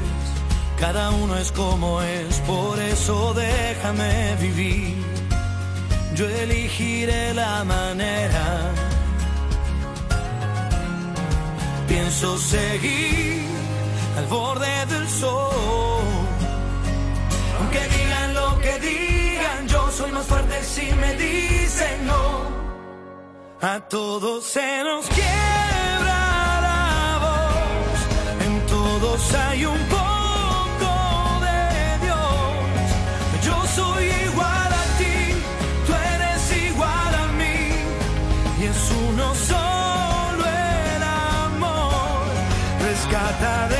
cada 0.80 1.10
uno 1.10 1.36
es 1.36 1.52
como 1.52 2.00
es, 2.00 2.40
por 2.46 2.80
eso 2.80 3.34
déjame 3.34 4.34
vivir. 4.40 4.96
Yo 6.14 6.26
elegiré 6.26 7.34
la 7.34 7.64
manera. 7.64 8.72
Pienso 11.86 12.38
seguir 12.38 13.44
al 14.16 14.26
borde 14.28 14.86
del 14.86 15.06
sol. 15.06 15.99
Que 18.62 18.78
digan, 18.78 19.68
yo 19.68 19.90
soy 19.90 20.10
más 20.12 20.26
fuerte 20.26 20.62
si 20.62 20.92
me 20.92 21.14
dicen 21.14 22.06
no. 22.06 22.50
A 23.62 23.80
todos 23.80 24.44
se 24.44 24.82
nos 24.84 25.06
quiebra 25.06 26.20
la 26.68 27.18
voz, 27.24 28.46
en 28.46 28.66
todos 28.66 29.34
hay 29.34 29.64
un 29.64 29.78
poco. 29.88 30.10
soy 33.74 34.04
igual 34.26 34.72
a 34.82 34.84
ti, 34.98 35.16
tú 35.86 35.92
eres 36.14 36.42
igual 36.68 37.14
a 37.24 37.26
mí, 37.40 37.58
y 38.60 38.64
es 38.72 38.82
uno 39.08 39.34
solo 39.34 40.44
el 40.94 41.02
amor. 41.02 42.24
Rescata 42.88 43.68
de 43.68 43.79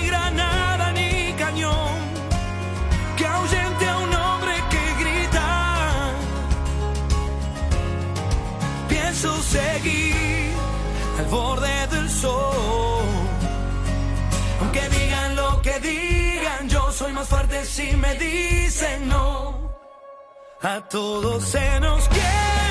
más 17.21 17.27
fuerte 17.27 17.65
si 17.65 17.95
me 17.97 18.15
dicen 18.15 19.07
no. 19.07 19.71
A 20.61 20.81
todos 20.89 21.43
se 21.43 21.79
nos 21.79 22.07
quiebra 22.07 22.70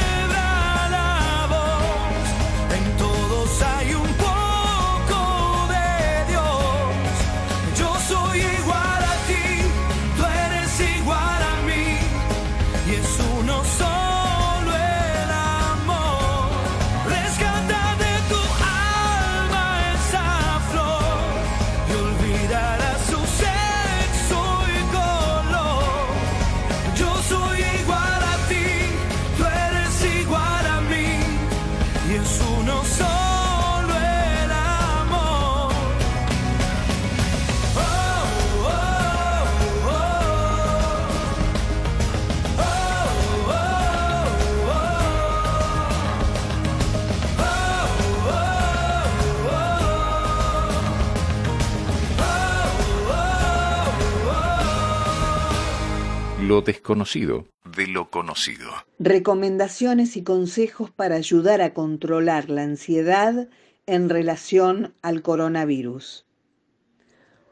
Lo 56.51 56.63
desconocido 56.63 57.47
de 57.77 57.87
lo 57.87 58.11
conocido. 58.11 58.73
Recomendaciones 58.99 60.17
y 60.17 60.25
consejos 60.25 60.91
para 60.91 61.15
ayudar 61.15 61.61
a 61.61 61.75
controlar 61.75 62.51
la 62.51 62.65
ansiedad 62.65 63.49
en 63.87 64.09
relación 64.09 64.93
al 65.01 65.23
coronavirus. 65.23 66.27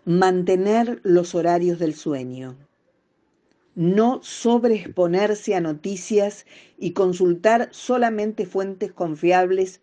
Mantener 0.04 1.00
los 1.04 1.36
horarios 1.36 1.78
del 1.78 1.94
sueño. 1.94 2.56
No 3.76 4.18
sobreexponerse 4.24 5.54
a 5.54 5.60
noticias 5.60 6.44
y 6.76 6.90
consultar 6.90 7.68
solamente 7.70 8.46
fuentes 8.46 8.90
confiables 8.90 9.80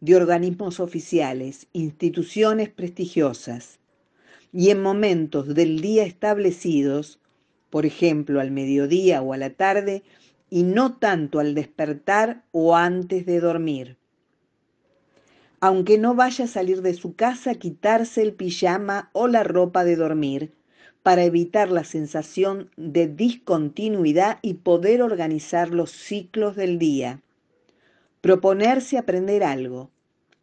de 0.00 0.16
organismos 0.16 0.80
oficiales, 0.80 1.68
instituciones 1.72 2.68
prestigiosas. 2.68 3.78
Y 4.52 4.70
en 4.70 4.82
momentos 4.82 5.54
del 5.54 5.80
día 5.80 6.04
establecidos, 6.04 7.20
por 7.70 7.86
ejemplo 7.86 8.40
al 8.40 8.50
mediodía 8.50 9.22
o 9.22 9.32
a 9.32 9.36
la 9.36 9.50
tarde, 9.50 10.02
y 10.50 10.62
no 10.62 10.96
tanto 10.96 11.40
al 11.40 11.54
despertar 11.54 12.44
o 12.52 12.76
antes 12.76 13.26
de 13.26 13.40
dormir. 13.40 13.96
Aunque 15.60 15.98
no 15.98 16.14
vaya 16.14 16.44
a 16.44 16.48
salir 16.48 16.82
de 16.82 16.94
su 16.94 17.16
casa, 17.16 17.54
quitarse 17.54 18.22
el 18.22 18.34
pijama 18.34 19.10
o 19.12 19.26
la 19.26 19.42
ropa 19.42 19.84
de 19.84 19.96
dormir 19.96 20.52
para 21.02 21.24
evitar 21.24 21.70
la 21.70 21.84
sensación 21.84 22.70
de 22.76 23.06
discontinuidad 23.06 24.38
y 24.42 24.54
poder 24.54 25.02
organizar 25.02 25.70
los 25.70 25.92
ciclos 25.92 26.56
del 26.56 26.78
día. 26.78 27.22
Proponerse 28.20 28.98
aprender 28.98 29.44
algo, 29.44 29.90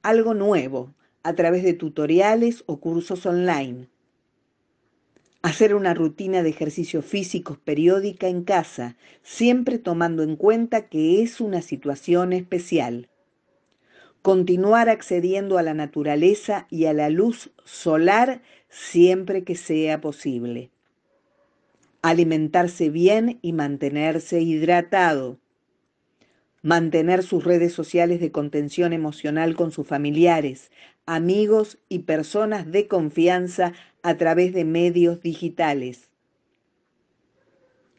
algo 0.02 0.34
nuevo, 0.34 0.94
a 1.22 1.34
través 1.34 1.64
de 1.64 1.74
tutoriales 1.74 2.64
o 2.66 2.80
cursos 2.80 3.26
online. 3.26 3.90
Hacer 5.44 5.76
una 5.76 5.94
rutina 5.94 6.42
de 6.42 6.52
ejercicios 6.52 7.04
físicos 7.04 7.58
periódica 7.58 8.30
en 8.30 8.46
casa, 8.46 8.96
siempre 9.24 9.78
tomando 9.78 10.24
en 10.24 10.38
cuenta 10.38 10.88
que 10.88 11.22
es 11.22 11.42
una 11.42 11.62
situación 11.62 12.32
especial. 12.32 13.10
Continuar 14.22 14.88
accediendo 14.88 15.58
a 15.58 15.62
la 15.62 15.74
naturaleza 15.74 16.66
y 16.70 16.86
a 16.86 16.94
la 16.94 17.10
luz 17.10 17.52
solar 17.66 18.42
siempre 18.70 19.44
que 19.44 19.56
sea 19.56 20.00
posible. 20.00 20.72
Alimentarse 22.02 22.90
bien 22.90 23.40
y 23.42 23.52
mantenerse 23.52 24.40
hidratado. 24.40 25.40
Mantener 26.66 27.24
sus 27.24 27.44
redes 27.44 27.74
sociales 27.74 28.22
de 28.22 28.32
contención 28.32 28.94
emocional 28.94 29.58
con 29.58 29.74
sus 29.74 29.86
familiares, 29.86 30.72
amigos 31.06 31.78
y 31.90 32.00
personas 32.00 32.72
de 32.72 32.88
confianza 32.88 33.74
a 34.02 34.16
través 34.16 34.54
de 34.54 34.64
medios 34.64 35.22
digitales. 35.22 36.10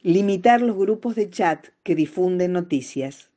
Limitar 0.03 0.62
los 0.62 0.79
grupos 0.79 1.15
de 1.15 1.29
chat 1.29 1.67
que 1.83 1.95
difunden 1.95 2.53
noticias, 2.53 3.29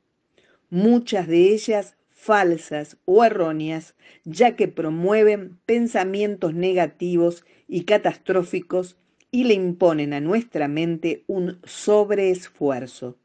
muchas 0.70 1.28
de 1.28 1.52
ellas 1.52 1.96
falsas 2.08 2.96
o 3.04 3.22
erróneas, 3.22 3.96
ya 4.24 4.56
que 4.56 4.66
promueven 4.66 5.58
pensamientos 5.66 6.54
negativos 6.54 7.44
y 7.68 7.84
catastróficos 7.84 8.96
y 9.30 9.44
le 9.44 9.52
imponen 9.52 10.14
a 10.14 10.20
nuestra 10.20 10.68
mente 10.68 11.24
un 11.26 11.58
sobreesfuerzo. 11.64 13.18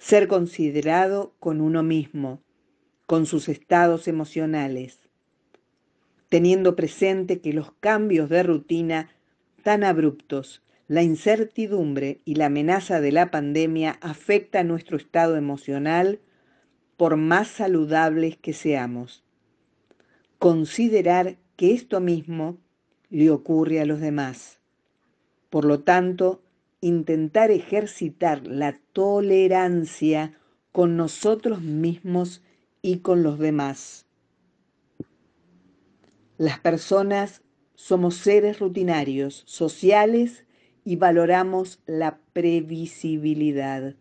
Ser 0.00 0.28
considerado 0.28 1.34
con 1.40 1.60
uno 1.60 1.82
mismo, 1.82 2.40
con 3.04 3.26
sus 3.26 3.50
estados 3.50 4.08
emocionales, 4.08 4.98
teniendo 6.30 6.74
presente 6.74 7.42
que 7.42 7.52
los 7.52 7.72
cambios 7.80 8.30
de 8.30 8.42
rutina 8.42 9.10
tan 9.62 9.84
abruptos, 9.84 10.62
la 10.88 11.02
incertidumbre 11.02 12.22
y 12.24 12.36
la 12.36 12.46
amenaza 12.46 13.02
de 13.02 13.12
la 13.12 13.30
pandemia 13.30 13.98
afectan 14.00 14.68
nuestro 14.68 14.96
estado 14.96 15.36
emocional 15.36 16.18
por 16.96 17.16
más 17.16 17.48
saludables 17.48 18.38
que 18.38 18.54
seamos. 18.54 19.22
Considerar 20.38 21.36
que 21.56 21.74
esto 21.74 22.00
mismo 22.00 22.56
le 23.10 23.28
ocurre 23.30 23.82
a 23.82 23.84
los 23.84 24.00
demás. 24.00 24.60
Por 25.50 25.66
lo 25.66 25.80
tanto, 25.80 26.42
intentar 26.80 27.50
ejercitar 27.50 28.46
la 28.46 28.78
tolerancia 28.92 30.38
con 30.72 30.96
nosotros 30.96 31.62
mismos 31.62 32.42
y 32.82 32.98
con 32.98 33.22
los 33.22 33.38
demás. 33.38 34.06
Las 36.38 36.58
personas 36.58 37.42
somos 37.74 38.16
seres 38.16 38.60
rutinarios, 38.60 39.42
sociales 39.46 40.44
y 40.84 40.96
valoramos 40.96 41.80
la 41.86 42.18
previsibilidad. 42.32 43.94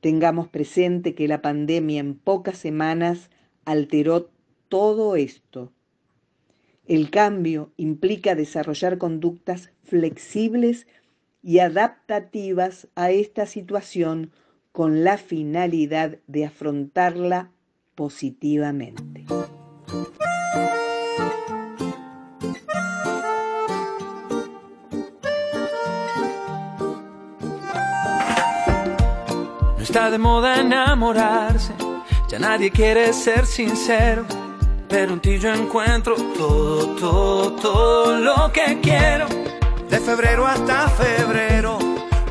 Tengamos 0.00 0.48
presente 0.48 1.14
que 1.14 1.28
la 1.28 1.42
pandemia 1.42 2.00
en 2.00 2.16
pocas 2.16 2.58
semanas 2.58 3.30
alteró 3.64 4.30
todo 4.68 5.16
esto. 5.16 5.72
El 6.86 7.10
cambio 7.10 7.72
implica 7.76 8.34
desarrollar 8.34 8.98
conductas 8.98 9.70
flexibles 9.84 10.86
adaptativas 11.60 12.88
a 12.96 13.10
esta 13.10 13.46
situación 13.46 14.32
con 14.72 15.04
la 15.04 15.16
finalidad 15.16 16.18
de 16.26 16.44
afrontarla 16.44 17.50
positivamente. 17.94 19.24
No 29.76 29.82
está 29.82 30.10
de 30.10 30.18
moda 30.18 30.60
enamorarse, 30.60 31.72
ya 32.28 32.40
nadie 32.40 32.70
quiere 32.72 33.12
ser 33.12 33.46
sincero. 33.46 34.26
Pero 34.88 35.14
en 35.14 35.20
ti 35.20 35.38
yo 35.38 35.52
encuentro 35.52 36.16
todo, 36.36 36.96
todo, 36.96 37.52
todo 37.52 38.18
lo 38.18 38.52
que 38.52 38.80
quiero. 38.80 39.26
De 39.88 40.00
febrero 40.00 40.46
hasta 40.46 40.88
febrero, 40.88 41.78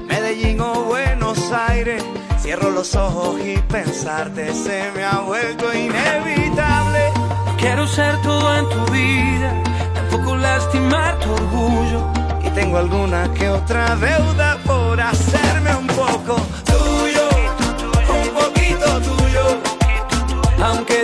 Medellín 0.07 0.59
o 0.59 0.83
Buenos 0.83 1.51
Aires. 1.51 2.03
Cierro 2.41 2.69
los 2.69 2.95
ojos 2.95 3.39
y 3.39 3.57
pensarte 3.57 4.53
se 4.53 4.91
me 4.93 5.05
ha 5.05 5.19
vuelto 5.19 5.73
inevitable. 5.73 7.11
No 7.45 7.55
quiero 7.57 7.87
ser 7.87 8.21
todo 8.21 8.57
en 8.57 8.69
tu 8.69 8.91
vida, 8.91 9.53
tampoco 9.93 10.35
lastimar 10.35 11.17
tu 11.19 11.31
orgullo. 11.31 12.11
Y 12.43 12.49
tengo 12.49 12.77
alguna 12.77 13.33
que 13.33 13.49
otra 13.49 13.95
deuda 13.95 14.57
por 14.65 14.99
hacerme 14.99 15.75
un 15.75 15.87
poco 15.87 16.35
tuyo, 16.65 17.29
un 18.09 18.29
poquito 18.29 19.01
tuyo. 19.01 19.61
Aunque 20.61 21.03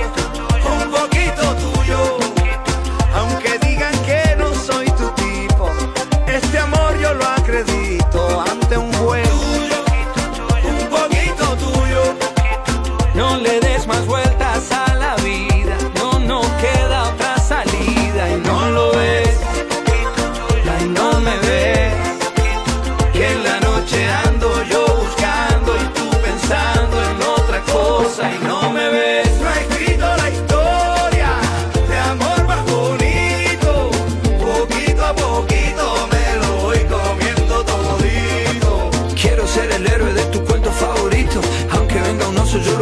poquito 0.91 1.55
tuyo. 1.55 2.30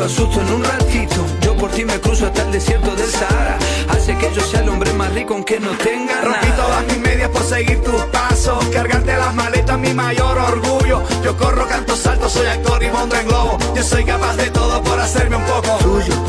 Asusto 0.10 0.42
en 0.42 0.54
un 0.54 0.64
ratito. 0.64 1.26
Yo 1.42 1.56
por 1.56 1.70
ti 1.72 1.86
me 1.86 2.00
cruzo 2.00 2.26
hasta 2.26 2.42
el 2.42 2.52
desierto 2.52 2.96
del 2.96 3.10
Sahara. 3.10 3.58
Hace 3.90 4.18
que 4.18 4.34
yo 4.34 4.42
sea 4.42 4.62
el 4.62 4.70
hombre 4.70 4.92
más 4.94 5.14
rico 5.14 5.36
aunque 5.36 5.60
no 5.60 5.70
tenga 5.72 6.22
Rompí 6.22 6.48
nada. 6.48 6.64
todas 6.64 6.86
mis 6.88 7.00
medias 7.00 7.30
por 7.30 7.44
seguir 7.44 7.82
tus 7.84 8.02
pasos. 8.06 8.66
Cargarte 8.74 9.16
las 9.16 9.36
maletas, 9.36 9.78
mi 9.78 9.94
mayor 9.94 10.38
orgullo. 10.38 11.04
Yo 11.24 11.38
corro, 11.38 11.68
canto, 11.68 11.96
salto, 11.96 12.28
soy 12.28 12.48
actor 12.48 12.82
y 12.84 12.90
monto 12.90 13.16
en 13.16 13.28
globo. 13.28 13.58
Yo 13.76 13.84
soy 13.84 14.04
capaz 14.04 14.36
de 14.36 14.50
todo 14.50 14.82
por 14.84 15.00
hacerme 15.00 15.36
un 15.36 15.46
poco 15.46 15.78
tuyo. 15.78 16.29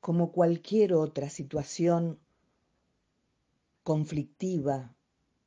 Como 0.00 0.32
cualquier 0.32 0.92
otra 0.92 1.30
situación 1.30 2.18
conflictiva 3.84 4.92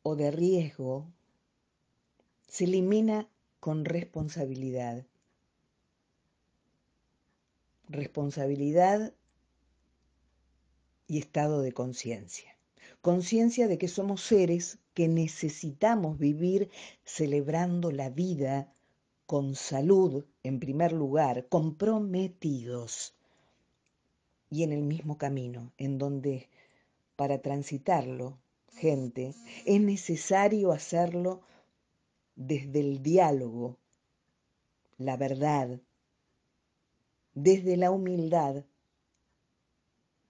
o 0.03 0.15
de 0.15 0.31
riesgo, 0.31 1.11
se 2.47 2.63
elimina 2.63 3.29
con 3.59 3.84
responsabilidad. 3.84 5.05
Responsabilidad 7.89 9.13
y 11.07 11.17
estado 11.17 11.61
de 11.61 11.73
conciencia. 11.73 12.57
Conciencia 13.01 13.67
de 13.67 13.77
que 13.77 13.89
somos 13.89 14.21
seres 14.21 14.79
que 14.93 15.09
necesitamos 15.09 16.17
vivir 16.17 16.69
celebrando 17.03 17.91
la 17.91 18.09
vida 18.09 18.71
con 19.25 19.55
salud 19.55 20.23
en 20.41 20.61
primer 20.61 20.93
lugar, 20.93 21.47
comprometidos 21.49 23.13
y 24.54 24.62
en 24.62 24.72
el 24.72 24.84
mismo 24.84 25.18
camino, 25.18 25.74
en 25.80 25.97
donde 25.97 26.47
para 27.16 27.41
transitarlo, 27.41 28.38
gente, 28.76 29.34
es 29.66 29.82
necesario 29.82 30.72
hacerlo 30.72 31.41
desde 32.36 32.82
el 32.82 33.01
diálogo, 33.01 33.80
la 34.99 35.18
verdad, 35.18 35.82
desde 37.34 37.78
la 37.78 37.89
humildad, 37.89 38.64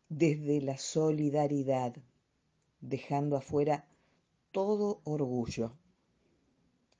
desde 0.08 0.62
la 0.62 0.78
solidaridad, 0.78 1.94
dejando 2.80 3.36
afuera 3.36 3.90
todo 4.54 5.02
orgullo, 5.04 5.74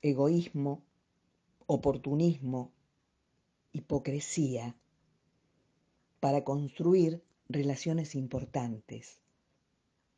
egoísmo, 0.02 0.82
oportunismo, 1.64 2.70
hipocresía, 3.72 4.76
para 6.24 6.42
construir 6.42 7.22
relaciones 7.50 8.14
importantes, 8.14 9.18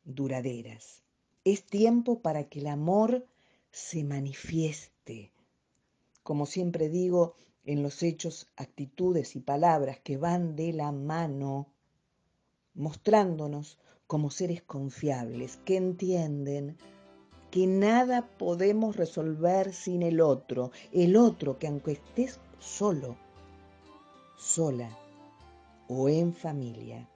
duraderas. 0.05 1.03
Es 1.43 1.65
tiempo 1.65 2.21
para 2.21 2.45
que 2.45 2.61
el 2.61 2.67
amor 2.67 3.27
se 3.71 4.05
manifieste, 4.05 5.33
como 6.23 6.45
siempre 6.45 6.87
digo, 6.87 7.35
en 7.65 7.83
los 7.83 8.03
hechos, 8.03 8.47
actitudes 8.55 9.35
y 9.35 9.41
palabras 9.41 9.99
que 9.99 10.15
van 10.15 10.55
de 10.55 10.71
la 10.71 10.93
mano, 10.93 11.67
mostrándonos 12.73 13.77
como 14.07 14.31
seres 14.31 14.61
confiables, 14.61 15.57
que 15.65 15.75
entienden 15.75 16.77
que 17.51 17.67
nada 17.67 18.29
podemos 18.37 18.95
resolver 18.95 19.73
sin 19.73 20.03
el 20.03 20.21
otro, 20.21 20.71
el 20.93 21.17
otro 21.17 21.59
que 21.59 21.67
aunque 21.67 21.91
estés 21.91 22.39
solo, 22.59 23.17
sola 24.37 24.89
o 25.87 26.09
en 26.09 26.33
familia, 26.33 27.09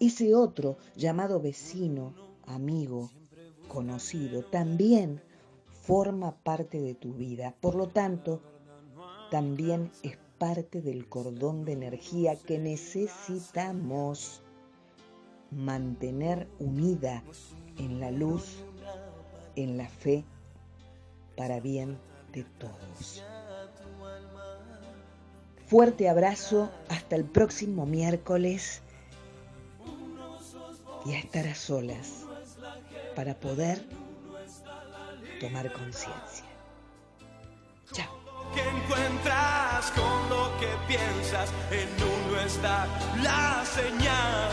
ese 0.00 0.34
otro 0.34 0.76
llamado 0.96 1.40
vecino, 1.40 2.14
amigo, 2.46 3.10
conocido, 3.68 4.42
también 4.44 5.20
forma 5.82 6.36
parte 6.36 6.80
de 6.80 6.94
tu 6.94 7.12
vida. 7.14 7.54
Por 7.60 7.74
lo 7.74 7.88
tanto, 7.88 8.40
también 9.30 9.90
es 10.02 10.18
parte 10.38 10.82
del 10.82 11.08
cordón 11.08 11.64
de 11.64 11.72
energía 11.72 12.36
que 12.36 12.58
necesitamos 12.58 14.42
mantener 15.50 16.48
unida 16.58 17.22
en 17.78 18.00
la 18.00 18.10
luz, 18.10 18.64
en 19.56 19.76
la 19.76 19.88
fe, 19.88 20.24
para 21.36 21.60
bien 21.60 21.98
de 22.32 22.44
todos. 22.58 23.22
Fuerte 25.66 26.08
abrazo, 26.08 26.70
hasta 26.88 27.16
el 27.16 27.24
próximo 27.24 27.86
miércoles 27.86 28.82
y 31.06 31.14
a 31.14 31.18
estar 31.18 31.46
a 31.46 31.54
solas 31.54 32.24
para 33.16 33.34
poder 33.34 33.84
tomar 35.40 35.72
conciencia. 35.72 36.44
Chao. 37.92 38.12
que 38.54 38.60
encuentras 38.60 39.90
con 39.92 40.28
lo 40.28 40.50
que 40.60 40.68
piensas, 40.86 41.50
en 41.70 41.88
uno 42.02 42.40
está 42.40 42.86
la 43.22 43.64
señal. 43.64 44.50